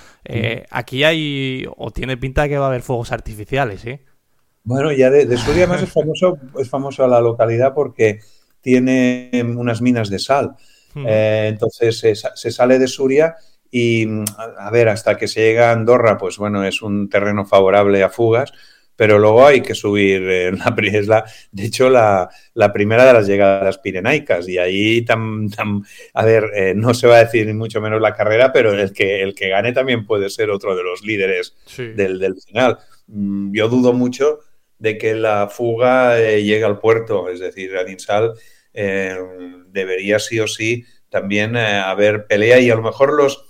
Aquí 0.70 1.05
hay, 1.05 1.64
o 1.77 1.92
tiene 1.92 2.16
pinta 2.16 2.42
de 2.42 2.49
que 2.49 2.59
va 2.59 2.66
a 2.66 2.68
haber 2.68 2.83
fuegos 2.83 3.12
artificiales, 3.12 3.83
¿sí? 3.83 4.01
Bueno, 4.64 4.90
ya 4.90 5.11
de, 5.11 5.37
Suria 5.37 5.68
más 5.68 5.83
es 5.83 5.92
famoso, 5.92 6.37
es 6.59 6.68
famoso 6.68 7.07
la 7.07 7.20
localidad 7.20 7.75
porque 7.75 8.18
tiene 8.61 9.31
unas 9.57 9.81
minas 9.81 10.11
de 10.11 10.18
sal. 10.18 10.57
entonces 10.96 12.01
se 12.35 12.51
sale 12.51 12.81
de 12.81 12.88
Suria 12.88 13.37
y 13.70 14.07
a 14.59 14.70
ver, 14.70 14.88
hasta 14.88 15.16
que 15.16 15.29
se 15.29 15.40
llega 15.40 15.70
a 15.70 15.72
Andorra, 15.72 16.18
pues 16.18 16.38
bueno, 16.38 16.64
es 16.64 16.83
un 16.83 17.09
terreno 17.09 17.44
favorable 17.44 18.02
a 18.02 18.09
fugas, 18.09 18.52
pero 18.96 19.18
luego 19.18 19.46
hay 19.46 19.61
que 19.61 19.74
subir 19.74 20.22
en 20.29 20.59
la, 20.59 20.74
es 20.79 21.07
de 21.52 21.64
hecho 21.64 21.90
la, 21.90 22.31
la, 22.55 22.72
primera 22.72 23.05
de 23.05 23.12
las 23.12 23.26
llegadas 23.26 23.79
pirenaicas. 23.79 24.48
Y 24.48 24.59
ahí 24.59 25.02
tan, 25.02 25.48
a 26.14 26.24
ver 26.24 26.50
eh, 26.55 26.72
no 26.74 26.94
se 26.94 27.07
va 27.07 27.16
a 27.16 27.24
decir 27.24 27.46
ni 27.46 27.52
mucho 27.52 27.81
menos 27.81 28.00
la 28.00 28.14
carrera 28.14 28.52
pero 28.52 28.72
el 28.72 28.92
que 28.92 29.22
el 29.22 29.35
que 29.35 29.50
gane 29.50 29.72
también 29.72 30.07
puede 30.07 30.31
ser 30.31 30.50
otro 30.50 30.74
de 30.74 30.83
los 30.83 31.02
líderes 31.02 31.55
del, 31.76 32.18
del, 32.18 32.37
final. 32.40 32.79
Mm, 33.07 33.55
yo 33.55 33.68
dudo 33.68 33.92
mucho 33.92 34.40
de 34.79 34.98
que 34.98 35.14
la 35.14 35.48
fuga 35.48 36.18
eh, 36.20 36.42
llegue 36.42 36.64
al 36.64 36.79
puerto. 36.79 37.29
Es 37.29 37.40
decir 37.40 37.76
Adinsal 37.76 38.33
eh, 38.72 39.18
debería 39.68 40.18
sí 40.18 40.40
o 40.40 40.46
sí 40.46 40.85
también 41.11 41.57
haber 41.57 42.26
pelea 42.26 42.61
y 42.61 42.68
a 42.68 42.74
lo 42.74 42.83
mejor 42.83 43.14
los 43.14 43.46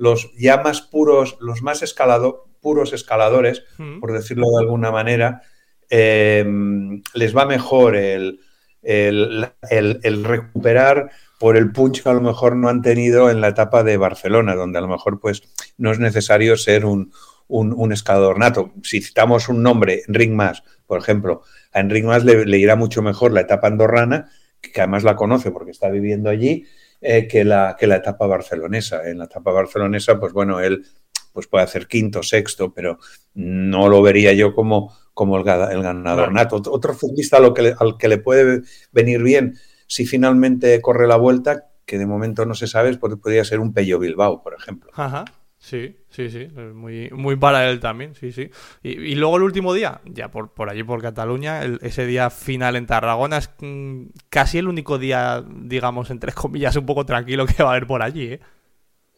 los 0.00 0.32
ya 0.34 0.56
más 0.62 0.80
puros, 0.80 1.36
los 1.40 1.60
más 1.60 1.82
escalado, 1.82 2.46
puros 2.62 2.94
escaladores, 2.94 3.64
por 4.00 4.12
decirlo 4.12 4.46
de 4.50 4.64
alguna 4.64 4.90
manera, 4.90 5.42
eh, 5.90 6.42
les 7.12 7.36
va 7.36 7.44
mejor 7.44 7.96
el, 7.96 8.40
recuperar 10.24 11.10
por 11.38 11.58
el 11.58 11.70
punch 11.70 12.02
que 12.02 12.08
a 12.08 12.14
lo 12.14 12.22
mejor 12.22 12.56
no 12.56 12.70
han 12.70 12.80
tenido 12.80 13.30
en 13.30 13.42
la 13.42 13.48
etapa 13.48 13.84
de 13.84 13.98
Barcelona, 13.98 14.54
donde 14.54 14.78
a 14.78 14.80
lo 14.80 14.88
mejor 14.88 15.20
pues 15.20 15.42
no 15.76 15.92
es 15.92 15.98
necesario 15.98 16.56
ser 16.56 16.86
un, 16.86 17.12
escalador 17.92 18.38
nato. 18.38 18.72
Si 18.82 19.02
citamos 19.02 19.50
un 19.50 19.62
nombre, 19.62 20.02
Enric 20.08 20.30
Mas, 20.30 20.62
por 20.86 20.98
ejemplo, 20.98 21.42
a 21.72 21.80
Enric 21.80 22.06
Mas 22.06 22.24
le, 22.24 22.46
le 22.46 22.56
irá 22.56 22.74
mucho 22.74 23.02
mejor 23.02 23.32
la 23.32 23.42
etapa 23.42 23.66
andorrana, 23.66 24.30
que 24.62 24.80
además 24.80 25.04
la 25.04 25.14
conoce 25.14 25.50
porque 25.50 25.72
está 25.72 25.90
viviendo 25.90 26.30
allí, 26.30 26.64
eh, 27.00 27.26
que, 27.26 27.44
la, 27.44 27.76
que 27.78 27.86
la 27.86 27.96
etapa 27.96 28.26
barcelonesa. 28.26 29.08
En 29.08 29.18
la 29.18 29.24
etapa 29.24 29.52
barcelonesa, 29.52 30.18
pues 30.18 30.32
bueno, 30.32 30.60
él 30.60 30.84
pues 31.32 31.46
puede 31.46 31.64
hacer 31.64 31.86
quinto, 31.86 32.22
sexto, 32.22 32.74
pero 32.74 32.98
no 33.34 33.88
lo 33.88 34.02
vería 34.02 34.32
yo 34.32 34.54
como, 34.54 34.96
como 35.14 35.36
el, 35.36 35.44
ganador 35.44 36.32
nato. 36.32 36.60
Otro 36.66 36.94
futbolista 36.94 37.36
al 37.36 37.54
que, 37.54 37.74
al 37.78 37.96
que 37.96 38.08
le 38.08 38.18
puede 38.18 38.62
venir 38.92 39.22
bien 39.22 39.56
si 39.86 40.06
finalmente 40.06 40.80
corre 40.80 41.08
la 41.08 41.16
vuelta, 41.16 41.66
que 41.84 41.98
de 41.98 42.06
momento 42.06 42.46
no 42.46 42.54
se 42.54 42.68
sabe, 42.68 42.96
podría 42.96 43.44
ser 43.44 43.58
un 43.58 43.72
Pello 43.72 43.98
Bilbao, 43.98 44.40
por 44.42 44.54
ejemplo. 44.54 44.92
Ajá. 44.94 45.24
Sí, 45.62 45.94
sí, 46.08 46.30
sí, 46.30 46.48
muy, 46.74 47.10
muy 47.10 47.36
para 47.36 47.68
él 47.68 47.80
también, 47.80 48.14
sí, 48.14 48.32
sí. 48.32 48.50
Y, 48.82 49.14
luego 49.14 49.36
el 49.36 49.42
último 49.42 49.74
día, 49.74 50.00
ya 50.06 50.30
por, 50.30 50.54
por 50.54 50.70
allí 50.70 50.82
por 50.82 51.02
Cataluña, 51.02 51.62
ese 51.82 52.06
día 52.06 52.30
final 52.30 52.76
en 52.76 52.86
Tarragona 52.86 53.36
es 53.36 53.50
mm, 53.60 54.04
casi 54.30 54.56
el 54.56 54.68
único 54.68 54.98
día, 54.98 55.44
digamos, 55.46 56.08
entre 56.10 56.32
comillas, 56.32 56.76
un 56.76 56.86
poco 56.86 57.04
tranquilo 57.04 57.44
que 57.46 57.62
va 57.62 57.68
a 57.68 57.72
haber 57.72 57.86
por 57.86 58.02
allí, 58.02 58.32
¿eh? 58.32 58.40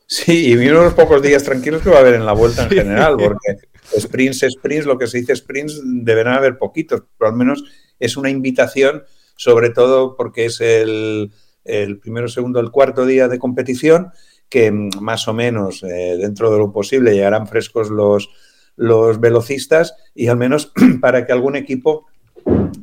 Sí, 0.09 0.49
y 0.49 0.55
uno 0.55 0.81
de 0.81 0.85
los 0.87 0.95
pocos 0.95 1.23
días 1.23 1.45
tranquilos 1.45 1.81
que 1.81 1.91
va 1.91 1.99
a 1.99 2.01
haber 2.01 2.15
en 2.15 2.27
la 2.27 2.33
vuelta 2.33 2.65
en 2.65 2.71
general, 2.71 3.17
porque 3.17 3.57
sprints, 3.99 4.45
sprints, 4.59 4.85
lo 4.85 4.99
que 4.99 5.07
se 5.07 5.19
dice 5.19 5.37
sprints, 5.37 5.81
deberán 5.85 6.35
haber 6.35 6.59
poquitos, 6.59 7.05
pero 7.17 7.31
al 7.31 7.37
menos 7.37 7.65
es 8.01 8.17
una 8.17 8.29
invitación, 8.29 9.05
sobre 9.37 9.71
todo 9.71 10.17
porque 10.17 10.47
es 10.47 10.61
el, 10.61 11.33
el 11.65 11.99
primero, 11.99 12.29
segundo, 12.29 12.61
el 12.61 12.71
cuarto 12.71 13.07
día 13.07 13.29
de 13.29 13.39
competición 13.39 14.11
que 14.53 14.71
más 14.71 15.27
o 15.29 15.33
menos 15.33 15.83
eh, 15.83 16.19
dentro 16.21 16.51
de 16.51 16.59
lo 16.59 16.71
posible 16.71 17.15
llegarán 17.15 17.47
frescos 17.47 17.89
los, 17.89 18.29
los 18.77 19.19
velocistas 19.19 19.97
y 20.15 20.27
al 20.27 20.37
menos 20.37 20.75
para 21.01 21.25
que 21.25 21.33
algún 21.33 21.57
equipo 21.57 22.05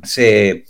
se, 0.02 0.64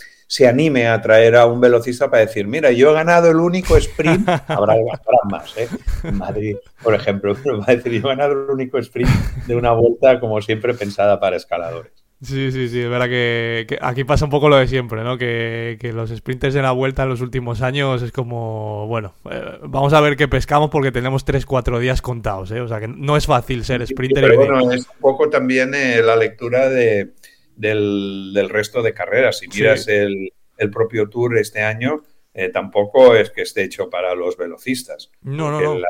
anime 0.47 0.89
a 0.89 1.01
traer 1.01 1.37
a 1.37 1.47
un 1.47 1.59
velocista 1.59 2.11
para 2.11 2.27
decir, 2.27 2.47
mira, 2.47 2.71
yo 2.71 2.91
he 2.91 2.93
ganado 2.93 3.31
el 3.31 3.37
único 3.37 3.79
sprint, 3.79 4.29
habrá, 4.49 4.75
más, 5.31 5.57
¿eh? 5.57 5.69
En 6.05 6.19
Madrid, 6.19 6.57
por 6.83 6.95
ejemplo, 6.95 7.35
pero 7.43 7.59
va 7.61 7.65
a 7.69 7.77
decir, 7.77 7.93
yo 7.93 8.01
he 8.01 8.17
ganado 8.17 8.33
el 8.33 8.51
único 8.51 8.77
sprint 8.77 9.09
de 9.47 9.57
una 9.57 9.73
vuelta 9.73 10.21
como 10.21 10.43
siempre 10.43 10.75
pensada 10.75 11.19
para 11.19 11.37
escaladores. 11.37 12.00
Sí, 12.23 12.53
sí, 12.53 12.69
sí, 12.69 12.83
es 12.83 12.91
verdad 12.91 13.09
que, 13.09 13.79
aquí 13.81 14.05
pasa 14.05 14.27
un 14.27 14.31
poco 14.31 14.51
lo 14.51 14.57
de 14.57 14.69
siempre, 14.69 15.03
¿no? 15.03 15.17
Que, 15.17 15.79
los 15.95 16.11
sprinters 16.11 16.53
de 16.53 16.61
la 16.61 16.73
vuelta 16.73 17.05
en 17.05 17.09
los 17.09 17.23
últimos 17.23 17.63
años 17.63 18.03
es 18.03 18.13
como, 18.13 18.87
bueno, 18.89 19.15
eh, 19.31 19.59
vamos 19.63 19.95
a 19.95 20.03
ver 20.03 20.17
qué 20.17 20.29
pescamos 20.29 20.69
porque 20.69 20.93
tenemos 20.93 21.27
3-4 21.27 21.79
días 21.79 22.03
contados, 22.03 22.51
¿eh? 22.51 22.61
O 22.61 22.69
sea 22.69 22.79
que 22.79 22.89
no 22.89 23.17
es 23.17 23.25
fácil 23.25 23.65
ser 23.65 23.87
sprinter. 23.87 24.23
pero 24.25 24.37
bueno, 24.37 24.71
es 24.71 24.87
un 24.87 25.01
poco 25.01 25.31
también 25.31 25.75
eh, 25.75 26.03
la 26.03 26.15
lectura 26.15 26.69
de, 26.69 27.13
del, 27.57 28.49
resto 28.51 28.83
de 28.83 28.93
carreras. 28.93 29.39
Si 29.39 29.49
miras 29.49 29.89
el, 29.89 30.31
propio 30.71 31.09
Tour 31.09 31.39
este 31.39 31.63
año, 31.63 32.03
eh, 32.35 32.51
tampoco 32.51 33.15
es 33.15 33.31
que 33.31 33.43
esté 33.43 33.63
hecho 33.63 33.89
para 33.89 34.15
los 34.15 34.37
velocistas. 34.37 35.11
No, 35.23 35.51
no, 35.51 35.61
no. 35.61 35.79
La, 35.79 35.89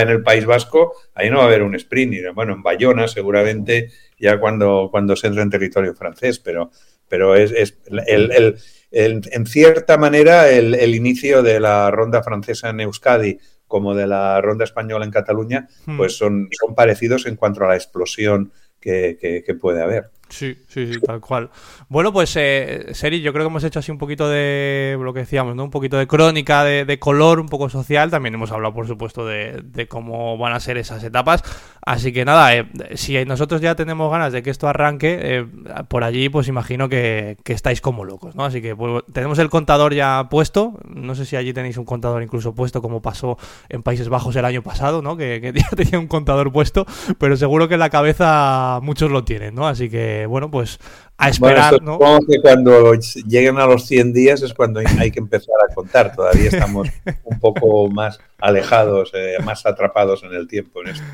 en 0.00 0.08
el 0.08 0.22
País 0.22 0.44
Vasco, 0.44 0.94
ahí 1.14 1.30
no 1.30 1.38
va 1.38 1.44
a 1.44 1.46
haber 1.46 1.62
un 1.62 1.74
sprint. 1.74 2.14
Bueno, 2.34 2.54
en 2.54 2.62
Bayona 2.62 3.08
seguramente 3.08 3.90
ya 4.18 4.40
cuando, 4.40 4.88
cuando 4.90 5.16
se 5.16 5.26
entra 5.28 5.42
en 5.42 5.50
territorio 5.50 5.94
francés, 5.94 6.38
pero, 6.38 6.70
pero 7.08 7.34
es, 7.36 7.76
el, 8.06 8.58
en 8.90 9.46
cierta 9.46 9.96
manera 9.96 10.50
el, 10.50 10.94
inicio 10.94 11.42
de 11.42 11.60
la 11.60 11.90
ronda 11.90 12.22
francesa 12.22 12.70
en 12.70 12.80
Euskadi 12.80 13.38
como 13.66 13.94
de 13.94 14.06
la 14.06 14.40
ronda 14.40 14.64
española 14.64 15.04
en 15.04 15.10
Cataluña, 15.10 15.68
hmm. 15.86 15.96
pues 15.96 16.16
son, 16.16 16.48
son 16.50 16.74
parecidos 16.74 17.26
en 17.26 17.36
cuanto 17.36 17.64
a 17.64 17.68
la 17.68 17.76
explosión 17.76 18.52
que, 18.80 19.18
que 19.44 19.54
puede 19.54 19.82
haber. 19.82 20.10
Sí, 20.28 20.58
sí, 20.68 20.92
sí, 20.92 21.00
tal 21.00 21.20
cual. 21.20 21.50
Bueno, 21.88 22.12
pues, 22.12 22.34
eh, 22.36 22.88
Seri, 22.92 23.20
yo 23.22 23.32
creo 23.32 23.46
que 23.46 23.50
hemos 23.50 23.64
hecho 23.64 23.78
así 23.78 23.90
un 23.90 23.98
poquito 23.98 24.28
de 24.28 24.96
lo 25.00 25.14
que 25.14 25.20
decíamos, 25.20 25.56
¿no? 25.56 25.64
Un 25.64 25.70
poquito 25.70 25.96
de 25.96 26.06
crónica, 26.06 26.64
de, 26.64 26.98
color, 26.98 27.40
un 27.40 27.48
poco 27.48 27.68
social. 27.70 28.10
También 28.10 28.34
hemos 28.34 28.52
hablado, 28.52 28.74
por 28.74 28.86
supuesto, 28.86 29.26
de, 29.26 29.86
cómo 29.88 30.36
van 30.36 30.52
a 30.52 30.60
ser 30.60 30.76
esas 30.76 31.02
etapas. 31.02 31.42
Así 31.84 32.12
que 32.12 32.24
nada, 32.26 32.54
eh, 32.54 32.68
si 32.94 33.24
nosotros 33.24 33.62
ya 33.62 33.74
tenemos 33.74 34.10
ganas 34.10 34.32
de 34.32 34.42
que 34.42 34.50
esto 34.50 34.68
arranque, 34.68 35.18
eh, 35.20 35.46
por 35.88 36.04
allí, 36.04 36.28
pues 36.28 36.48
imagino 36.48 36.88
que, 36.88 37.38
estáis 37.46 37.80
como 37.80 38.04
locos, 38.04 38.36
¿no? 38.36 38.44
Así 38.44 38.60
que 38.60 38.76
pues, 38.76 39.04
tenemos 39.12 39.38
el 39.38 39.48
contador 39.48 39.94
ya 39.94 40.28
puesto. 40.30 40.78
No 40.88 41.14
sé 41.14 41.24
si 41.24 41.36
allí 41.36 41.54
tenéis 41.54 41.78
un 41.78 41.86
contador 41.86 42.22
incluso 42.22 42.54
puesto, 42.54 42.82
como 42.82 43.00
pasó 43.00 43.38
en 43.70 43.82
Países 43.82 44.10
Bajos 44.10 44.36
el 44.36 44.44
año 44.44 44.62
pasado, 44.62 45.00
¿no? 45.00 45.16
Que 45.16 45.40
ya 45.54 45.70
tenía 45.76 45.98
un 45.98 46.06
contador 46.06 46.52
puesto, 46.52 46.86
pero 47.18 47.36
seguro 47.36 47.68
que 47.68 47.74
en 47.74 47.80
la 47.80 47.90
cabeza 47.90 48.80
muchos 48.82 49.10
lo 49.10 49.24
tienen, 49.24 49.54
¿no? 49.54 49.66
Así 49.66 49.88
que 49.88 50.17
bueno, 50.26 50.50
pues 50.50 50.78
a 51.18 51.28
esperar. 51.28 51.82
¿no? 51.82 51.94
Supongo 51.94 52.20
que 52.26 52.40
cuando 52.40 52.94
lleguen 53.26 53.58
a 53.58 53.66
los 53.66 53.86
100 53.86 54.12
días 54.12 54.42
es 54.42 54.54
cuando 54.54 54.80
hay 54.98 55.10
que 55.10 55.18
empezar 55.18 55.54
a 55.68 55.74
contar. 55.74 56.14
Todavía 56.14 56.48
estamos 56.48 56.88
un 57.24 57.40
poco 57.40 57.88
más 57.90 58.20
alejados, 58.38 59.10
eh, 59.14 59.36
más 59.44 59.66
atrapados 59.66 60.22
en 60.22 60.32
el 60.32 60.46
tiempo 60.46 60.80
en 60.82 60.88
esto. 60.88 61.04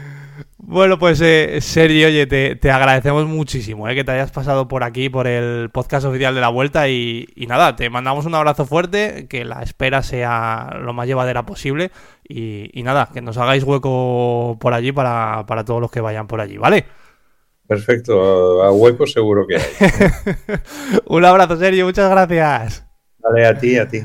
Bueno, 0.58 0.98
pues 0.98 1.20
eh, 1.20 1.58
Sergio, 1.60 2.06
oye, 2.06 2.26
te, 2.26 2.70
agradecemos 2.70 3.26
muchísimo 3.26 3.88
eh, 3.88 3.94
que 3.94 4.02
te 4.02 4.12
hayas 4.12 4.30
pasado 4.30 4.66
por 4.66 4.82
aquí, 4.82 5.10
por 5.10 5.26
el 5.26 5.68
podcast 5.70 6.06
oficial 6.06 6.34
de 6.34 6.40
la 6.40 6.48
vuelta 6.48 6.88
y, 6.88 7.26
nada, 7.48 7.76
te 7.76 7.90
mandamos 7.90 8.24
un 8.24 8.34
abrazo 8.34 8.64
fuerte, 8.64 9.26
que 9.28 9.44
la 9.44 9.62
espera 9.62 10.02
sea 10.02 10.78
lo 10.80 10.94
más 10.94 11.06
llevadera 11.06 11.44
posible 11.44 11.90
y, 12.26 12.82
nada, 12.82 13.10
que 13.12 13.20
nos 13.20 13.36
hagáis 13.36 13.62
hueco 13.62 14.56
por 14.58 14.72
allí 14.72 14.90
para, 14.90 15.44
para 15.46 15.64
todos 15.64 15.82
los 15.82 15.90
que 15.90 16.00
vayan 16.00 16.26
por 16.26 16.40
allí, 16.40 16.56
¿vale? 16.56 16.86
Perfecto, 17.66 18.62
a 18.62 18.70
hueco 18.72 19.07
seguro 19.07 19.46
que 19.46 19.57
hay. 19.57 19.62
Un 21.07 21.24
abrazo, 21.24 21.57
Sergio, 21.57 21.87
muchas 21.87 22.11
gracias. 22.11 22.87
Vale, 23.18 23.46
a 23.46 23.59
ti, 23.59 23.79
a 23.79 23.88
ti. 23.88 24.03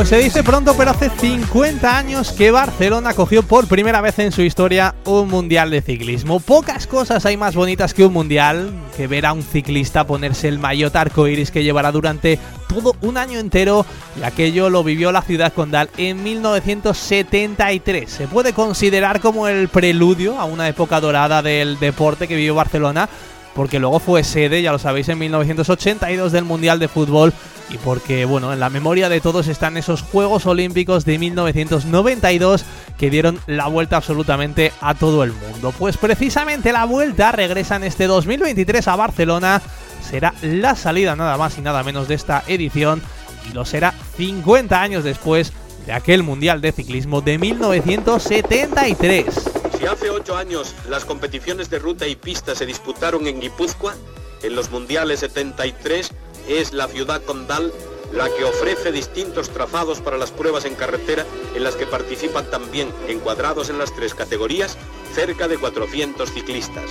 Pues 0.00 0.08
se 0.08 0.16
dice 0.16 0.42
pronto, 0.42 0.74
pero 0.78 0.92
hace 0.92 1.10
50 1.10 1.98
años 1.98 2.32
que 2.32 2.50
Barcelona 2.50 3.12
cogió 3.12 3.42
por 3.42 3.68
primera 3.68 4.00
vez 4.00 4.18
en 4.18 4.32
su 4.32 4.40
historia 4.40 4.94
un 5.04 5.28
mundial 5.28 5.70
de 5.70 5.82
ciclismo. 5.82 6.40
Pocas 6.40 6.86
cosas 6.86 7.26
hay 7.26 7.36
más 7.36 7.54
bonitas 7.54 7.92
que 7.92 8.06
un 8.06 8.14
mundial, 8.14 8.72
que 8.96 9.06
ver 9.06 9.26
a 9.26 9.34
un 9.34 9.42
ciclista 9.42 10.06
ponerse 10.06 10.48
el 10.48 10.58
maillot 10.58 10.96
arcoiris 10.96 11.50
que 11.50 11.62
llevará 11.62 11.92
durante 11.92 12.38
todo 12.66 12.96
un 13.02 13.18
año 13.18 13.38
entero, 13.38 13.84
y 14.18 14.22
aquello 14.22 14.70
lo 14.70 14.82
vivió 14.82 15.12
la 15.12 15.20
ciudad 15.20 15.52
condal 15.52 15.90
en 15.98 16.22
1973. 16.22 18.10
Se 18.10 18.26
puede 18.26 18.54
considerar 18.54 19.20
como 19.20 19.48
el 19.48 19.68
preludio 19.68 20.40
a 20.40 20.46
una 20.46 20.66
época 20.66 20.98
dorada 21.02 21.42
del 21.42 21.78
deporte 21.78 22.26
que 22.26 22.36
vivió 22.36 22.54
Barcelona 22.54 23.10
porque 23.54 23.78
luego 23.78 23.98
fue 23.98 24.24
sede, 24.24 24.62
ya 24.62 24.72
lo 24.72 24.78
sabéis, 24.78 25.08
en 25.08 25.18
1982 25.18 26.32
del 26.32 26.44
Mundial 26.44 26.78
de 26.78 26.88
Fútbol 26.88 27.32
y 27.70 27.78
porque, 27.78 28.24
bueno, 28.24 28.52
en 28.52 28.60
la 28.60 28.70
memoria 28.70 29.08
de 29.08 29.20
todos 29.20 29.48
están 29.48 29.76
esos 29.76 30.02
Juegos 30.02 30.46
Olímpicos 30.46 31.04
de 31.04 31.18
1992 31.18 32.64
que 32.98 33.10
dieron 33.10 33.38
la 33.46 33.68
vuelta 33.68 33.96
absolutamente 33.96 34.72
a 34.80 34.94
todo 34.94 35.24
el 35.24 35.32
mundo. 35.32 35.72
Pues 35.78 35.96
precisamente 35.96 36.72
la 36.72 36.84
vuelta 36.84 37.32
regresa 37.32 37.76
en 37.76 37.84
este 37.84 38.06
2023 38.06 38.86
a 38.88 38.96
Barcelona, 38.96 39.62
será 40.02 40.34
la 40.42 40.74
salida 40.74 41.16
nada 41.16 41.36
más 41.36 41.58
y 41.58 41.60
nada 41.60 41.82
menos 41.82 42.08
de 42.08 42.14
esta 42.14 42.42
edición 42.46 43.02
y 43.48 43.54
lo 43.54 43.64
será 43.64 43.94
50 44.16 44.80
años 44.80 45.04
después 45.04 45.52
de 45.86 45.92
aquel 45.92 46.22
Mundial 46.22 46.60
de 46.60 46.72
Ciclismo 46.72 47.20
de 47.20 47.38
1973. 47.38 49.59
Si 49.80 49.86
hace 49.86 50.10
ocho 50.10 50.36
años 50.36 50.74
las 50.90 51.06
competiciones 51.06 51.70
de 51.70 51.78
ruta 51.78 52.06
y 52.06 52.14
pista 52.14 52.54
se 52.54 52.66
disputaron 52.66 53.26
en 53.26 53.40
Guipúzcoa, 53.40 53.94
en 54.42 54.54
los 54.54 54.70
Mundiales 54.70 55.20
73 55.20 56.10
es 56.48 56.74
la 56.74 56.86
ciudad 56.86 57.22
condal 57.22 57.72
la 58.12 58.28
que 58.28 58.44
ofrece 58.44 58.92
distintos 58.92 59.48
trazados 59.48 60.02
para 60.02 60.18
las 60.18 60.32
pruebas 60.32 60.66
en 60.66 60.74
carretera 60.74 61.24
en 61.54 61.64
las 61.64 61.76
que 61.76 61.86
participan 61.86 62.50
también, 62.50 62.92
encuadrados 63.08 63.70
en 63.70 63.78
las 63.78 63.94
tres 63.96 64.14
categorías, 64.14 64.76
cerca 65.14 65.48
de 65.48 65.56
400 65.56 66.30
ciclistas. 66.30 66.90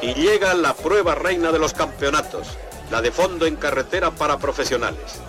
Y 0.00 0.14
llega 0.14 0.54
la 0.54 0.76
prueba 0.76 1.16
reina 1.16 1.50
de 1.50 1.58
los 1.58 1.72
campeonatos, 1.72 2.46
la 2.92 3.02
de 3.02 3.10
fondo 3.10 3.44
en 3.44 3.56
carretera 3.56 4.12
para 4.12 4.38
profesionales 4.38 5.20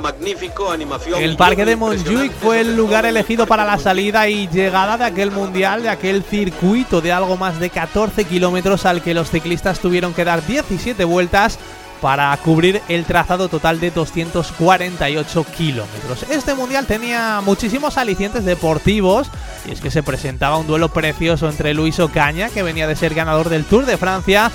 magnífico, 0.00 0.70
animación. 0.70 1.22
El 1.22 1.36
parque 1.36 1.64
de 1.64 1.76
Montjuic 1.76 2.32
fue 2.32 2.60
el 2.60 2.76
lugar 2.76 3.06
elegido 3.06 3.46
para 3.46 3.64
la 3.64 3.78
salida 3.78 4.28
y 4.28 4.48
llegada 4.48 4.98
de 4.98 5.04
aquel 5.04 5.30
mundial, 5.30 5.82
de 5.82 5.88
aquel 5.88 6.22
circuito 6.22 7.00
de 7.00 7.12
algo 7.12 7.36
más 7.36 7.60
de 7.60 7.70
14 7.70 8.24
kilómetros 8.24 8.84
al 8.84 9.02
que 9.02 9.14
los 9.14 9.30
ciclistas 9.30 9.78
tuvieron 9.78 10.12
que 10.12 10.24
dar 10.24 10.44
17 10.44 11.04
vueltas 11.04 11.58
para 12.00 12.36
cubrir 12.36 12.82
el 12.88 13.04
trazado 13.04 13.48
total 13.48 13.80
de 13.80 13.90
248 13.90 15.46
kilómetros. 15.56 16.24
Este 16.30 16.54
mundial 16.54 16.86
tenía 16.86 17.40
muchísimos 17.44 17.96
alicientes 17.96 18.44
deportivos 18.44 19.30
y 19.66 19.72
es 19.72 19.80
que 19.80 19.90
se 19.90 20.02
presentaba 20.02 20.58
un 20.58 20.66
duelo 20.66 20.90
precioso 20.90 21.48
entre 21.48 21.74
Luis 21.74 21.98
Ocaña, 21.98 22.50
que 22.50 22.62
venía 22.62 22.86
de 22.86 22.96
ser 22.96 23.14
ganador 23.14 23.48
del 23.48 23.64
Tour 23.64 23.86
de 23.86 23.96
Francia, 23.96 24.50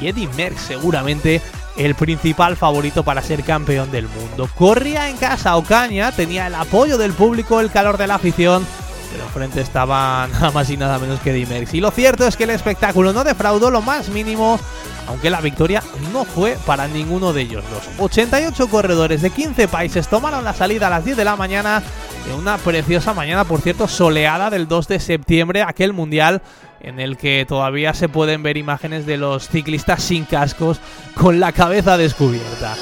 y 0.00 0.08
Eddy 0.08 0.26
Merckx, 0.28 0.62
seguramente 0.62 1.40
el 1.80 1.94
principal 1.94 2.56
favorito 2.56 3.02
para 3.04 3.22
ser 3.22 3.42
campeón 3.42 3.90
del 3.90 4.06
mundo. 4.06 4.48
Corría 4.54 5.08
en 5.08 5.16
casa 5.16 5.56
Ocaña, 5.56 6.12
tenía 6.12 6.46
el 6.46 6.54
apoyo 6.54 6.98
del 6.98 7.12
público, 7.12 7.58
el 7.60 7.70
calor 7.70 7.96
de 7.96 8.06
la 8.06 8.16
afición, 8.16 8.66
pero 9.10 9.24
enfrente 9.24 9.62
estaba 9.62 10.28
nada 10.32 10.50
más 10.50 10.68
y 10.68 10.76
nada 10.76 10.98
menos 10.98 11.20
que 11.20 11.32
Dimex. 11.32 11.72
Y 11.72 11.80
lo 11.80 11.90
cierto 11.90 12.26
es 12.26 12.36
que 12.36 12.44
el 12.44 12.50
espectáculo 12.50 13.14
no 13.14 13.24
defraudó 13.24 13.70
lo 13.70 13.80
más 13.80 14.10
mínimo, 14.10 14.60
aunque 15.08 15.30
la 15.30 15.40
victoria 15.40 15.82
no 16.12 16.26
fue 16.26 16.58
para 16.66 16.86
ninguno 16.86 17.32
de 17.32 17.42
ellos. 17.42 17.64
Los 17.72 17.88
88 17.98 18.68
corredores 18.68 19.22
de 19.22 19.30
15 19.30 19.66
países 19.68 20.06
tomaron 20.08 20.44
la 20.44 20.52
salida 20.52 20.88
a 20.88 20.90
las 20.90 21.04
10 21.06 21.16
de 21.16 21.24
la 21.24 21.36
mañana, 21.36 21.82
en 22.28 22.34
una 22.34 22.58
preciosa 22.58 23.14
mañana, 23.14 23.44
por 23.44 23.62
cierto, 23.62 23.88
soleada 23.88 24.50
del 24.50 24.68
2 24.68 24.86
de 24.86 25.00
septiembre, 25.00 25.62
aquel 25.62 25.94
mundial 25.94 26.42
en 26.80 27.00
el 27.00 27.16
que 27.16 27.44
todavía 27.48 27.94
se 27.94 28.08
pueden 28.08 28.42
ver 28.42 28.56
imágenes 28.56 29.06
de 29.06 29.16
los 29.16 29.48
ciclistas 29.48 30.02
sin 30.02 30.24
cascos 30.24 30.80
con 31.14 31.40
la 31.40 31.52
cabeza 31.52 31.96
descubierta. 31.96 32.76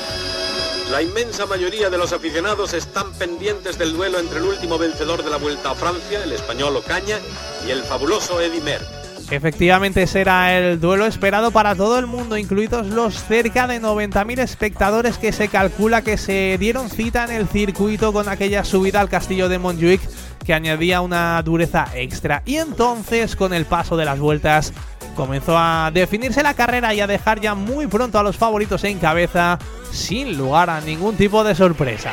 La 0.90 1.02
inmensa 1.02 1.44
mayoría 1.44 1.90
de 1.90 1.98
los 1.98 2.12
aficionados 2.12 2.72
están 2.72 3.12
pendientes 3.12 3.78
del 3.78 3.92
duelo 3.92 4.18
entre 4.18 4.38
el 4.38 4.44
último 4.44 4.78
vencedor 4.78 5.22
de 5.22 5.30
la 5.30 5.36
Vuelta 5.36 5.72
a 5.72 5.74
Francia, 5.74 6.24
el 6.24 6.32
español 6.32 6.76
Ocaña, 6.76 7.18
y 7.66 7.70
el 7.70 7.82
fabuloso 7.82 8.40
Eddy 8.40 8.60
Merckx. 8.60 8.97
Efectivamente 9.30 10.06
será 10.06 10.56
el 10.56 10.80
duelo 10.80 11.04
esperado 11.04 11.50
para 11.50 11.74
todo 11.74 11.98
el 11.98 12.06
mundo, 12.06 12.38
incluidos 12.38 12.86
los 12.86 13.22
cerca 13.24 13.66
de 13.66 13.80
90.000 13.80 14.38
espectadores 14.40 15.18
que 15.18 15.32
se 15.32 15.48
calcula 15.48 16.00
que 16.00 16.16
se 16.16 16.56
dieron 16.58 16.88
cita 16.88 17.24
en 17.24 17.32
el 17.32 17.46
circuito 17.46 18.14
con 18.14 18.28
aquella 18.28 18.64
subida 18.64 19.00
al 19.00 19.10
castillo 19.10 19.50
de 19.50 19.58
Montjuic 19.58 20.00
que 20.46 20.54
añadía 20.54 21.02
una 21.02 21.42
dureza 21.42 21.88
extra. 21.94 22.42
Y 22.46 22.56
entonces, 22.56 23.36
con 23.36 23.52
el 23.52 23.66
paso 23.66 23.98
de 23.98 24.06
las 24.06 24.18
vueltas, 24.18 24.72
comenzó 25.14 25.58
a 25.58 25.90
definirse 25.92 26.42
la 26.42 26.54
carrera 26.54 26.94
y 26.94 27.00
a 27.00 27.06
dejar 27.06 27.38
ya 27.38 27.54
muy 27.54 27.86
pronto 27.86 28.18
a 28.18 28.22
los 28.22 28.38
favoritos 28.38 28.82
en 28.84 28.98
cabeza, 28.98 29.58
sin 29.92 30.38
lugar 30.38 30.70
a 30.70 30.80
ningún 30.80 31.16
tipo 31.16 31.44
de 31.44 31.54
sorpresa. 31.54 32.12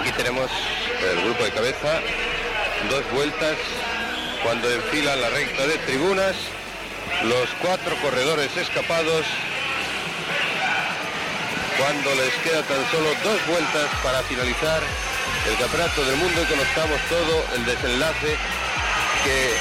Aquí 0.00 0.10
tenemos 0.16 0.50
el 1.12 1.24
grupo 1.26 1.44
de 1.44 1.50
cabeza, 1.52 2.00
dos 2.90 3.04
vueltas, 3.14 3.56
cuando 4.42 4.68
enfilan 4.68 5.20
la 5.20 5.28
recta 5.28 5.66
de 5.68 5.78
tribunas, 5.86 6.34
los 7.24 7.48
cuatro 7.60 7.96
corredores 8.02 8.56
escapados, 8.56 9.24
cuando 11.78 12.14
les 12.14 12.32
queda 12.42 12.62
tan 12.62 12.90
solo 12.90 13.08
dos 13.24 13.46
vueltas 13.46 13.90
para 14.02 14.22
finalizar 14.22 14.82
el 15.48 15.56
campeonato 15.58 16.04
del 16.04 16.16
mundo 16.16 16.42
y 16.42 16.46
conozcamos 16.46 17.00
todo 17.08 17.44
el 17.54 17.64
desenlace 17.64 18.36
que 19.24 19.52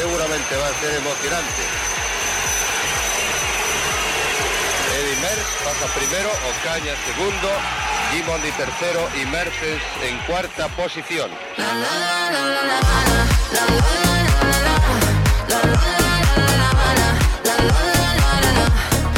seguramente 0.00 0.56
va 0.56 0.68
a 0.68 0.74
ser 0.74 0.94
emocionante. 0.96 1.62
Eddie 4.98 5.16
Merckx 5.20 5.48
pasa 5.64 5.86
primero, 5.94 6.30
Ocaña 6.50 6.94
segundo, 7.06 7.50
Gimondi 8.12 8.50
tercero 8.52 9.08
y 9.20 9.26
Mercedes 9.26 9.82
en 10.02 10.18
cuarta 10.26 10.68
posición. 10.68 11.30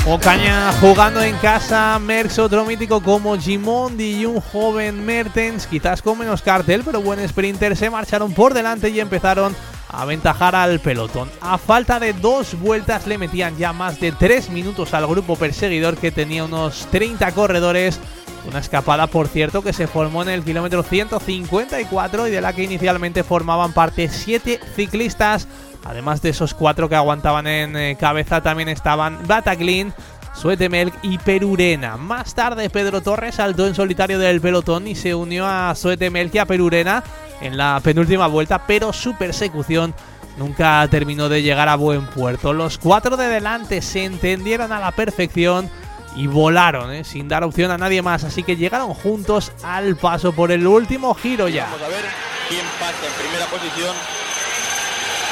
Ocaña 0.07 0.73
jugando 0.81 1.23
en 1.23 1.37
casa, 1.37 1.99
Merckx 1.99 2.39
otro 2.39 2.65
mítico 2.65 3.03
como 3.03 3.37
Gimondi 3.39 4.21
y 4.21 4.27
un 4.27 4.41
joven 4.41 5.05
Mertens, 5.05 5.67
quizás 5.67 6.01
con 6.01 6.19
menos 6.19 6.41
cartel, 6.41 6.83
pero 6.85 7.03
buen 7.03 7.27
sprinter, 7.29 7.77
se 7.77 7.91
marcharon 7.91 8.33
por 8.33 8.55
delante 8.55 8.89
y 8.89 8.99
empezaron 8.99 9.55
a 9.89 10.03
aventajar 10.03 10.57
al 10.57 10.81
pelotón. 10.81 11.31
A 11.43 11.59
falta 11.59 12.01
de 12.01 12.15
dos 12.15 12.59
vueltas 12.59 13.07
le 13.07 13.19
metían 13.19 13.59
ya 13.59 13.75
más 13.75 14.01
de 14.01 14.11
tres 14.11 14.49
minutos 14.49 14.95
al 14.95 15.07
grupo 15.07 15.37
perseguidor 15.37 15.99
que 15.99 16.11
tenía 16.11 16.45
unos 16.45 16.89
30 16.91 17.31
corredores. 17.33 18.01
Una 18.49 18.61
escapada, 18.61 19.07
por 19.07 19.29
cierto, 19.29 19.63
que 19.63 19.75
se 19.75 19.87
formó 19.87 20.23
en 20.23 20.31
el 20.31 20.43
kilómetro 20.43 20.83
154 20.83 22.27
y 22.27 22.31
de 22.31 22.41
la 22.41 22.55
que 22.55 22.63
inicialmente 22.63 23.23
formaban 23.23 23.75
parte 23.75 24.09
siete 24.09 24.61
ciclistas. 24.75 25.47
Además 25.85 26.23
de 26.23 26.31
esos 26.31 26.55
cuatro 26.55 26.89
que 26.89 26.97
aguantaban 26.97 27.47
en 27.47 27.77
eh, 27.77 27.97
cabeza, 27.99 28.43
también 28.43 28.69
estaban 28.69 29.19
Bataglin, 29.27 29.93
Suetemelk 30.35 30.95
y 31.03 31.19
Perurena. 31.19 31.97
Más 31.97 32.35
tarde, 32.35 32.71
Pedro 32.71 33.01
Torres 33.01 33.37
saltó 33.37 33.67
en 33.67 33.75
solitario 33.75 34.19
del 34.19 34.41
pelotón 34.41 34.87
y 34.87 34.95
se 34.95 35.15
unió 35.15 35.47
a 35.47 35.75
Suetemelk 35.75 36.35
y 36.35 36.39
a 36.39 36.47
Perurena 36.47 37.03
en 37.41 37.57
la 37.57 37.81
penúltima 37.83 38.27
vuelta, 38.27 38.67
pero 38.67 38.93
su 38.93 39.17
persecución 39.17 39.95
nunca 40.37 40.87
terminó 40.91 41.29
de 41.29 41.43
llegar 41.43 41.69
a 41.69 41.77
buen 41.77 42.07
puerto. 42.07 42.53
Los 42.53 42.79
cuatro 42.79 43.17
de 43.17 43.29
delante 43.29 43.83
se 43.83 44.05
entendieron 44.05 44.73
a 44.73 44.81
la 44.81 44.93
perfección 44.93 45.71
y 46.17 46.27
volaron, 46.27 46.93
¿eh? 46.93 47.05
sin 47.05 47.29
dar 47.29 47.45
opción 47.45 47.71
a 47.71 47.79
nadie 47.79 48.03
más. 48.03 48.25
Así 48.25 48.43
que 48.43 48.57
llegaron 48.57 48.95
juntos 48.95 49.53
al 49.63 49.97
paso 49.97 50.33
por 50.33 50.51
el 50.51 50.67
último 50.67 51.15
giro 51.15 51.49
ya. 51.49 51.65
Vamos 51.65 51.83
a 51.83 51.89
ver 51.89 52.05
quién 52.49 52.65
pasa 52.79 53.07
en 53.07 53.13
primera 53.23 53.47
posición 53.47 53.95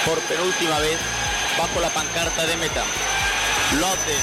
por 0.09 0.19
penúltima 0.21 0.79
vez 0.79 0.99
bajo 1.59 1.81
la 1.81 1.91
pancarta 1.91 2.47
de 2.47 2.57
meta. 2.57 2.83
Lotte, 3.79 4.17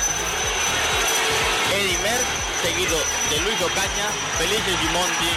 Eddie 1.77 1.97
Merckx, 1.99 2.25
seguido 2.63 2.97
de 3.29 3.37
Luis 3.41 3.61
Ocaña, 3.61 4.07
Felice 4.39 4.71
Gimondi 4.81 5.31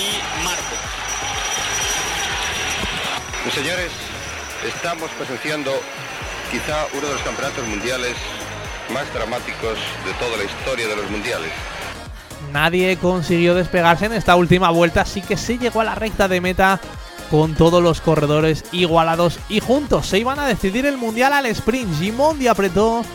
y 0.00 0.44
Marco. 0.44 0.76
Mis 3.44 3.52
señores, 3.52 3.92
estamos 4.66 5.10
presenciando 5.10 5.72
quizá 6.50 6.86
uno 6.94 7.08
de 7.08 7.12
los 7.12 7.22
campeonatos 7.22 7.66
mundiales 7.66 8.16
más 8.94 9.12
dramáticos 9.12 9.76
de 10.06 10.12
toda 10.14 10.38
la 10.38 10.44
historia 10.44 10.88
de 10.88 10.96
los 10.96 11.10
mundiales. 11.10 11.52
Nadie 12.50 12.96
consiguió 12.96 13.54
despegarse 13.54 14.06
en 14.06 14.14
esta 14.14 14.36
última 14.36 14.70
vuelta, 14.70 15.02
así 15.02 15.20
que 15.20 15.36
se 15.36 15.58
llegó 15.58 15.82
a 15.82 15.84
la 15.84 15.94
recta 15.94 16.28
de 16.28 16.40
meta 16.40 16.80
con 17.32 17.54
todos 17.54 17.82
los 17.82 18.02
corredores 18.02 18.62
igualados 18.72 19.38
y 19.48 19.60
juntos 19.60 20.06
se 20.06 20.18
iban 20.18 20.38
a 20.38 20.46
decidir 20.46 20.84
el 20.84 20.98
mundial 20.98 21.32
al 21.32 21.46
sprint. 21.46 21.98
Gimondi 21.98 22.46
apretó, 22.46 23.06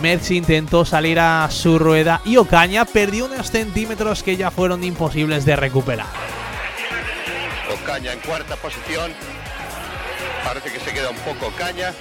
Merckx 0.00 0.30
intentó 0.30 0.84
salir 0.84 1.18
a 1.18 1.50
su 1.50 1.76
rueda 1.80 2.20
y 2.24 2.36
Ocaña 2.36 2.84
perdió 2.84 3.24
unos 3.24 3.50
centímetros 3.50 4.22
que 4.22 4.36
ya 4.36 4.52
fueron 4.52 4.84
imposibles 4.84 5.44
de 5.44 5.56
recuperar. 5.56 6.06
Ocaña 7.82 8.12
en 8.12 8.20
cuarta 8.20 8.54
posición. 8.54 9.12
Parece 10.44 10.72
que 10.72 10.78
se 10.78 10.94
queda 10.94 11.10
un 11.10 11.16
poco 11.16 11.48
Ocaña. 11.48 11.92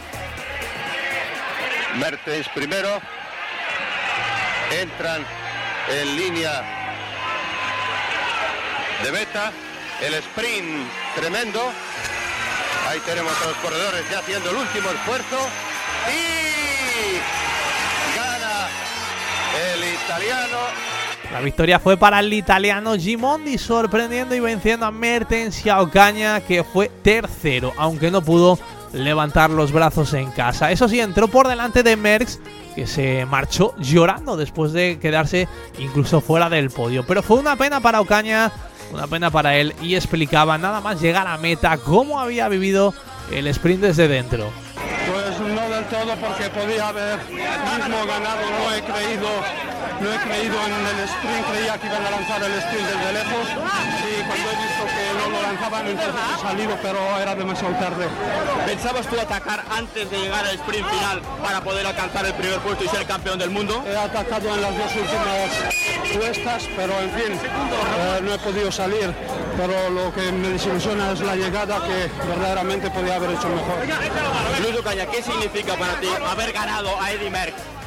Mertens 1.98 2.48
primero. 2.50 3.02
Entran 4.80 5.26
en 5.90 6.16
línea 6.18 6.64
de 9.04 9.12
meta. 9.12 9.52
El 10.02 10.14
sprint 10.16 10.90
tremendo. 11.16 11.72
Ahí 12.90 13.00
tenemos 13.06 13.34
a 13.42 13.46
los 13.48 13.56
corredores 13.58 14.04
ya 14.12 14.20
haciendo 14.20 14.50
el 14.50 14.58
último 14.58 14.90
esfuerzo. 14.90 15.38
Y 16.10 17.18
gana 18.18 18.68
el 19.74 19.94
italiano. 19.94 20.58
La 21.32 21.40
victoria 21.40 21.80
fue 21.80 21.98
para 21.98 22.20
el 22.20 22.32
italiano 22.32 22.96
Gimondi, 22.96 23.58
sorprendiendo 23.58 24.36
y 24.36 24.40
venciendo 24.40 24.86
a 24.86 24.92
Mertens 24.92 25.66
y 25.66 25.70
a 25.70 25.82
Ocaña, 25.82 26.42
que 26.42 26.64
fue 26.64 26.90
tercero, 27.02 27.74
aunque 27.78 28.12
no 28.12 28.22
pudo 28.22 28.60
levantar 28.94 29.50
los 29.50 29.72
brazos 29.72 30.14
en 30.14 30.32
casa. 30.32 30.72
Eso 30.72 30.88
sí, 30.88 31.00
entró 31.00 31.28
por 31.28 31.48
delante 31.48 31.84
de 31.84 31.98
Merckx, 31.98 32.40
que 32.76 32.88
se 32.88 33.26
marchó 33.26 33.76
llorando 33.78 34.38
después 34.38 34.72
de 34.74 35.00
quedarse 35.00 35.48
incluso 35.80 36.22
fuera 36.22 36.50
del 36.50 36.70
podio. 36.70 37.06
Pero 37.06 37.22
fue 37.22 37.38
una 37.40 37.56
pena 37.56 37.82
para 37.82 38.02
Ocaña, 38.02 38.52
una 38.92 39.08
pena 39.08 39.32
para 39.32 39.56
él, 39.58 39.76
y 39.82 39.96
explicaba 39.96 40.58
nada 40.58 40.82
más 40.82 41.02
llegar 41.02 41.28
a 41.28 41.38
meta 41.38 41.78
cómo 41.78 42.20
había 42.20 42.48
vivido 42.48 42.94
el 43.32 43.48
sprint 43.48 43.82
desde 43.82 44.08
dentro. 44.08 44.50
Pues 45.12 45.40
no 45.40 45.70
del 45.70 45.86
todo 45.86 46.16
porque 46.16 46.50
podía 46.50 46.88
haber 46.88 47.20
mismo 47.30 48.06
ganado, 48.06 48.42
no 48.50 48.74
he 48.74 48.82
creído, 48.82 49.28
no 50.02 50.14
he 50.14 50.18
creído 50.18 50.56
en 50.66 50.74
el 50.74 51.00
sprint, 51.06 51.48
creía 51.52 51.78
que 51.78 51.88
iban 51.88 52.06
a 52.06 52.12
lanzar 52.12 52.44
el 52.44 52.54
sprint 52.54 52.88
desde 52.88 53.14
lejos 53.14 53.48
y 53.48 54.24
cuando 54.24 54.50
he 54.50 54.56
visto 54.64 54.84
que 54.86 55.04
no 55.20 55.30
lo 55.30 55.42
lanzaban 55.42 55.88
entonces 55.88 56.22
he 56.38 56.42
salido 56.42 56.78
pero 56.82 57.00
era 57.20 57.36
demasiado 57.36 57.76
tarde. 57.76 58.08
¿Pensabas 58.66 59.08
tú 59.08 59.20
atacar 59.20 59.64
antes 59.72 60.10
de 60.10 60.18
llegar 60.18 60.46
al 60.46 60.56
sprint 60.56 60.88
final 60.90 61.22
para 61.42 61.62
poder 61.62 61.86
alcanzar 61.86 62.26
el 62.26 62.34
primer 62.34 62.60
puesto 62.60 62.84
y 62.84 62.88
ser 62.88 63.06
campeón 63.06 63.40
del 63.40 63.50
mundo? 63.50 63.84
He 63.88 63.98
atacado 63.98 64.54
en 64.54 64.62
las 64.62 64.78
dos 64.78 64.92
últimas 64.96 66.18
puestas 66.18 66.64
pero 66.76 67.00
en 67.00 67.12
fin, 67.12 67.34
eh, 67.34 68.20
no 68.22 68.34
he 68.34 68.40
podido 68.40 68.72
salir, 68.72 69.14
pero 69.58 69.90
lo 69.90 70.14
que 70.14 70.32
me 70.32 70.50
desilusiona 70.50 71.12
es 71.12 71.20
la 71.22 71.36
llegada 71.36 71.82
que 71.86 72.10
verdaderamente 72.28 72.90
podía 72.90 73.16
haber 73.16 73.32
hecho 73.32 73.50
mejor. 73.50 73.78
Luis 74.62 74.78
Ocaña, 74.78 75.06
¿qué 75.08 75.22
significa 75.22 75.76
para 75.76 76.00
ti 76.00 76.08
haber 76.30 76.52
ganado 76.52 77.00
a 77.02 77.12
Eddie 77.12 77.30
Merckx? 77.30 77.83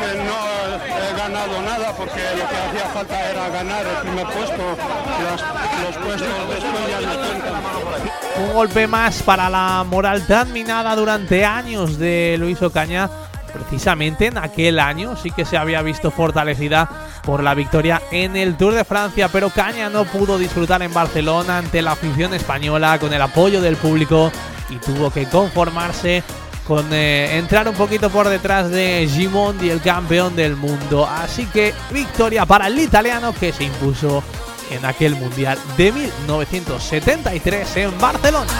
Que 0.00 0.24
no 0.24 0.38
he 0.98 1.16
ganado 1.16 1.62
nada 1.62 1.92
porque 1.96 2.20
lo 2.36 2.48
que 2.48 2.56
hacía 2.56 2.90
falta 2.92 3.30
era. 3.30 3.40
Un 8.38 8.52
golpe 8.52 8.86
más 8.86 9.22
para 9.22 9.50
la 9.50 9.84
moral 9.84 10.26
tan 10.26 10.52
minada 10.52 10.94
durante 10.96 11.44
años 11.44 11.98
de 11.98 12.36
Luis 12.38 12.60
Ocaña. 12.62 13.10
Precisamente 13.52 14.26
en 14.26 14.38
aquel 14.38 14.78
año 14.78 15.16
sí 15.16 15.32
que 15.32 15.44
se 15.44 15.56
había 15.56 15.82
visto 15.82 16.12
fortalecida 16.12 16.88
por 17.24 17.42
la 17.42 17.54
victoria 17.54 18.00
en 18.12 18.36
el 18.36 18.56
Tour 18.56 18.74
de 18.74 18.84
Francia, 18.84 19.28
pero 19.28 19.50
Caña 19.50 19.90
no 19.90 20.04
pudo 20.04 20.38
disfrutar 20.38 20.82
en 20.82 20.94
Barcelona 20.94 21.58
ante 21.58 21.82
la 21.82 21.92
afición 21.92 22.32
española 22.32 22.98
con 23.00 23.12
el 23.12 23.20
apoyo 23.20 23.60
del 23.60 23.76
público 23.76 24.30
y 24.68 24.76
tuvo 24.76 25.10
que 25.10 25.26
conformarse 25.26 26.22
con 26.70 26.92
eh, 26.92 27.36
entrar 27.36 27.68
un 27.68 27.74
poquito 27.74 28.10
por 28.10 28.28
detrás 28.28 28.70
de 28.70 29.08
Gimondi, 29.12 29.70
el 29.70 29.80
campeón 29.80 30.36
del 30.36 30.54
mundo. 30.54 31.04
Así 31.04 31.46
que 31.46 31.74
victoria 31.90 32.46
para 32.46 32.68
el 32.68 32.78
italiano 32.78 33.34
que 33.34 33.52
se 33.52 33.64
impuso 33.64 34.22
en 34.70 34.84
aquel 34.84 35.16
Mundial 35.16 35.58
de 35.76 35.90
1973 35.90 37.76
en 37.76 37.98
Barcelona. 37.98 38.52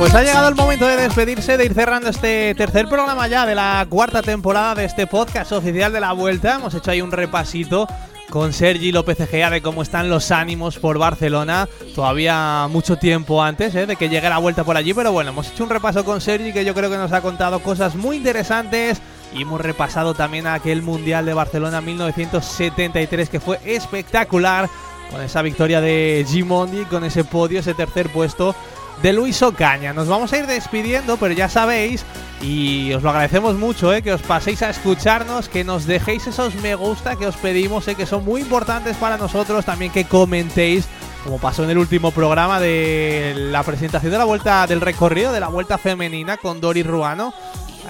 Pues 0.00 0.14
ha 0.14 0.22
llegado 0.22 0.48
el 0.48 0.54
momento 0.54 0.86
de 0.86 0.96
despedirse, 0.96 1.58
de 1.58 1.66
ir 1.66 1.74
cerrando 1.74 2.08
este 2.08 2.54
tercer 2.54 2.88
programa 2.88 3.28
ya 3.28 3.44
de 3.44 3.54
la 3.54 3.86
cuarta 3.86 4.22
temporada 4.22 4.74
de 4.74 4.86
este 4.86 5.06
podcast 5.06 5.52
oficial 5.52 5.92
de 5.92 6.00
la 6.00 6.12
vuelta. 6.12 6.54
Hemos 6.54 6.72
hecho 6.72 6.90
ahí 6.90 7.02
un 7.02 7.12
repasito 7.12 7.86
con 8.30 8.54
Sergi 8.54 8.92
López 8.92 9.20
Egea 9.20 9.50
de 9.50 9.60
cómo 9.60 9.82
están 9.82 10.08
los 10.08 10.30
ánimos 10.30 10.78
por 10.78 10.96
Barcelona. 10.96 11.68
Todavía 11.94 12.66
mucho 12.70 12.96
tiempo 12.96 13.42
antes 13.42 13.74
¿eh? 13.74 13.84
de 13.84 13.96
que 13.96 14.08
llegue 14.08 14.30
la 14.30 14.38
vuelta 14.38 14.64
por 14.64 14.78
allí, 14.78 14.94
pero 14.94 15.12
bueno, 15.12 15.32
hemos 15.32 15.50
hecho 15.50 15.64
un 15.64 15.70
repaso 15.70 16.02
con 16.02 16.22
Sergi 16.22 16.54
que 16.54 16.64
yo 16.64 16.72
creo 16.72 16.88
que 16.88 16.96
nos 16.96 17.12
ha 17.12 17.20
contado 17.20 17.60
cosas 17.60 17.94
muy 17.94 18.16
interesantes. 18.16 19.02
Y 19.34 19.42
hemos 19.42 19.60
repasado 19.60 20.14
también 20.14 20.46
aquel 20.46 20.80
Mundial 20.80 21.26
de 21.26 21.34
Barcelona 21.34 21.82
1973 21.82 23.28
que 23.28 23.38
fue 23.38 23.60
espectacular 23.66 24.70
con 25.10 25.20
esa 25.20 25.42
victoria 25.42 25.82
de 25.82 26.24
Gimondi, 26.26 26.84
con 26.84 27.04
ese 27.04 27.22
podio, 27.22 27.60
ese 27.60 27.74
tercer 27.74 28.08
puesto 28.08 28.54
de 29.02 29.12
Luis 29.12 29.42
Ocaña. 29.42 29.92
Nos 29.92 30.08
vamos 30.08 30.32
a 30.32 30.38
ir 30.38 30.46
despidiendo, 30.46 31.16
pero 31.16 31.32
ya 31.34 31.48
sabéis, 31.48 32.04
y 32.42 32.92
os 32.92 33.02
lo 33.02 33.10
agradecemos 33.10 33.56
mucho, 33.56 33.92
eh, 33.92 34.02
que 34.02 34.12
os 34.12 34.22
paséis 34.22 34.62
a 34.62 34.70
escucharnos, 34.70 35.48
que 35.48 35.64
nos 35.64 35.86
dejéis 35.86 36.26
esos 36.26 36.54
me 36.56 36.74
gusta 36.74 37.16
que 37.16 37.26
os 37.26 37.36
pedimos, 37.36 37.86
eh, 37.88 37.94
que 37.94 38.06
son 38.06 38.24
muy 38.24 38.42
importantes 38.42 38.96
para 38.96 39.16
nosotros, 39.16 39.64
también 39.64 39.92
que 39.92 40.04
comentéis, 40.04 40.86
como 41.24 41.38
pasó 41.38 41.64
en 41.64 41.70
el 41.70 41.78
último 41.78 42.10
programa 42.10 42.60
de 42.60 43.34
la 43.36 43.62
presentación 43.62 44.12
de 44.12 44.18
la 44.18 44.24
vuelta 44.24 44.66
del 44.66 44.80
recorrido 44.80 45.32
de 45.32 45.40
la 45.40 45.48
vuelta 45.48 45.78
femenina 45.78 46.36
con 46.36 46.60
Dori 46.60 46.82
Ruano. 46.82 47.32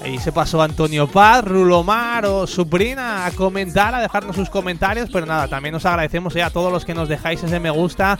Ahí 0.03 0.17
se 0.17 0.31
pasó 0.31 0.61
Antonio 0.63 1.07
Paz, 1.07 1.45
Rulomar 1.45 2.25
o 2.25 2.47
Suprina 2.47 3.25
a 3.25 3.31
comentar, 3.31 3.93
a 3.93 4.01
dejarnos 4.01 4.35
sus 4.35 4.49
comentarios. 4.49 5.09
Pero 5.13 5.27
nada, 5.27 5.47
también 5.47 5.75
os 5.75 5.85
agradecemos 5.85 6.35
eh, 6.35 6.41
a 6.41 6.49
todos 6.49 6.71
los 6.71 6.85
que 6.85 6.95
nos 6.95 7.07
dejáis 7.07 7.43
ese 7.43 7.59
me 7.59 7.69
gusta 7.69 8.17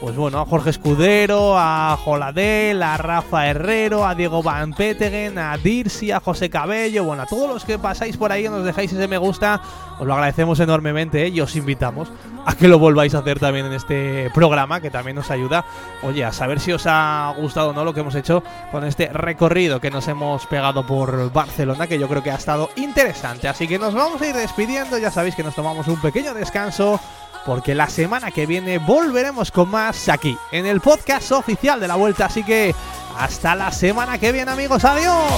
pues 0.00 0.16
bueno, 0.16 0.40
a 0.40 0.46
Jorge 0.46 0.70
Escudero, 0.70 1.58
a 1.58 1.94
Joladel, 2.02 2.82
a 2.82 2.96
Rafa 2.96 3.46
Herrero, 3.46 4.06
a 4.06 4.14
Diego 4.14 4.42
Van 4.42 4.72
Petegen, 4.72 5.38
a 5.38 5.58
Dirsi, 5.58 6.10
a 6.10 6.20
José 6.20 6.48
Cabello, 6.48 7.04
bueno, 7.04 7.22
a 7.24 7.26
todos 7.26 7.48
los 7.50 7.64
que 7.66 7.78
pasáis 7.78 8.16
por 8.16 8.32
ahí 8.32 8.46
y 8.46 8.48
nos 8.48 8.64
dejáis 8.64 8.90
ese 8.92 9.06
me 9.08 9.18
gusta, 9.18 9.60
os 9.98 10.06
lo 10.06 10.14
agradecemos 10.14 10.58
enormemente 10.60 11.26
¿eh? 11.26 11.28
y 11.28 11.42
os 11.42 11.54
invitamos 11.54 12.10
a 12.46 12.54
que 12.54 12.66
lo 12.66 12.78
volváis 12.78 13.14
a 13.14 13.18
hacer 13.18 13.38
también 13.38 13.66
en 13.66 13.74
este 13.74 14.30
programa, 14.32 14.80
que 14.80 14.90
también 14.90 15.16
nos 15.16 15.30
ayuda, 15.30 15.66
oye, 16.02 16.24
a 16.24 16.32
saber 16.32 16.60
si 16.60 16.72
os 16.72 16.86
ha 16.86 17.34
gustado 17.36 17.70
o 17.70 17.72
no 17.74 17.84
lo 17.84 17.92
que 17.92 18.00
hemos 18.00 18.14
hecho 18.14 18.42
con 18.72 18.84
este 18.84 19.08
recorrido 19.08 19.80
que 19.80 19.90
nos 19.90 20.08
hemos 20.08 20.46
pegado 20.46 20.86
por 20.86 21.30
Barcelona, 21.30 21.86
que 21.86 21.98
yo 21.98 22.08
creo 22.08 22.22
que 22.22 22.30
ha 22.30 22.36
estado 22.36 22.70
interesante. 22.76 23.48
Así 23.48 23.68
que 23.68 23.78
nos 23.78 23.92
vamos 23.92 24.22
a 24.22 24.26
ir 24.26 24.34
despidiendo, 24.34 24.96
ya 24.96 25.10
sabéis 25.10 25.34
que 25.34 25.42
nos 25.42 25.54
tomamos 25.54 25.86
un 25.88 26.00
pequeño 26.00 26.32
descanso 26.32 26.98
porque 27.44 27.74
la 27.74 27.88
semana 27.88 28.30
que 28.30 28.46
viene 28.46 28.78
volveremos 28.78 29.50
con 29.50 29.70
más 29.70 30.08
aquí, 30.08 30.36
en 30.52 30.66
el 30.66 30.80
podcast 30.80 31.32
oficial 31.32 31.80
de 31.80 31.88
la 31.88 31.96
vuelta. 31.96 32.26
Así 32.26 32.42
que 32.44 32.74
hasta 33.18 33.54
la 33.54 33.72
semana 33.72 34.18
que 34.18 34.32
viene 34.32 34.50
amigos, 34.50 34.84
adiós. 34.84 35.32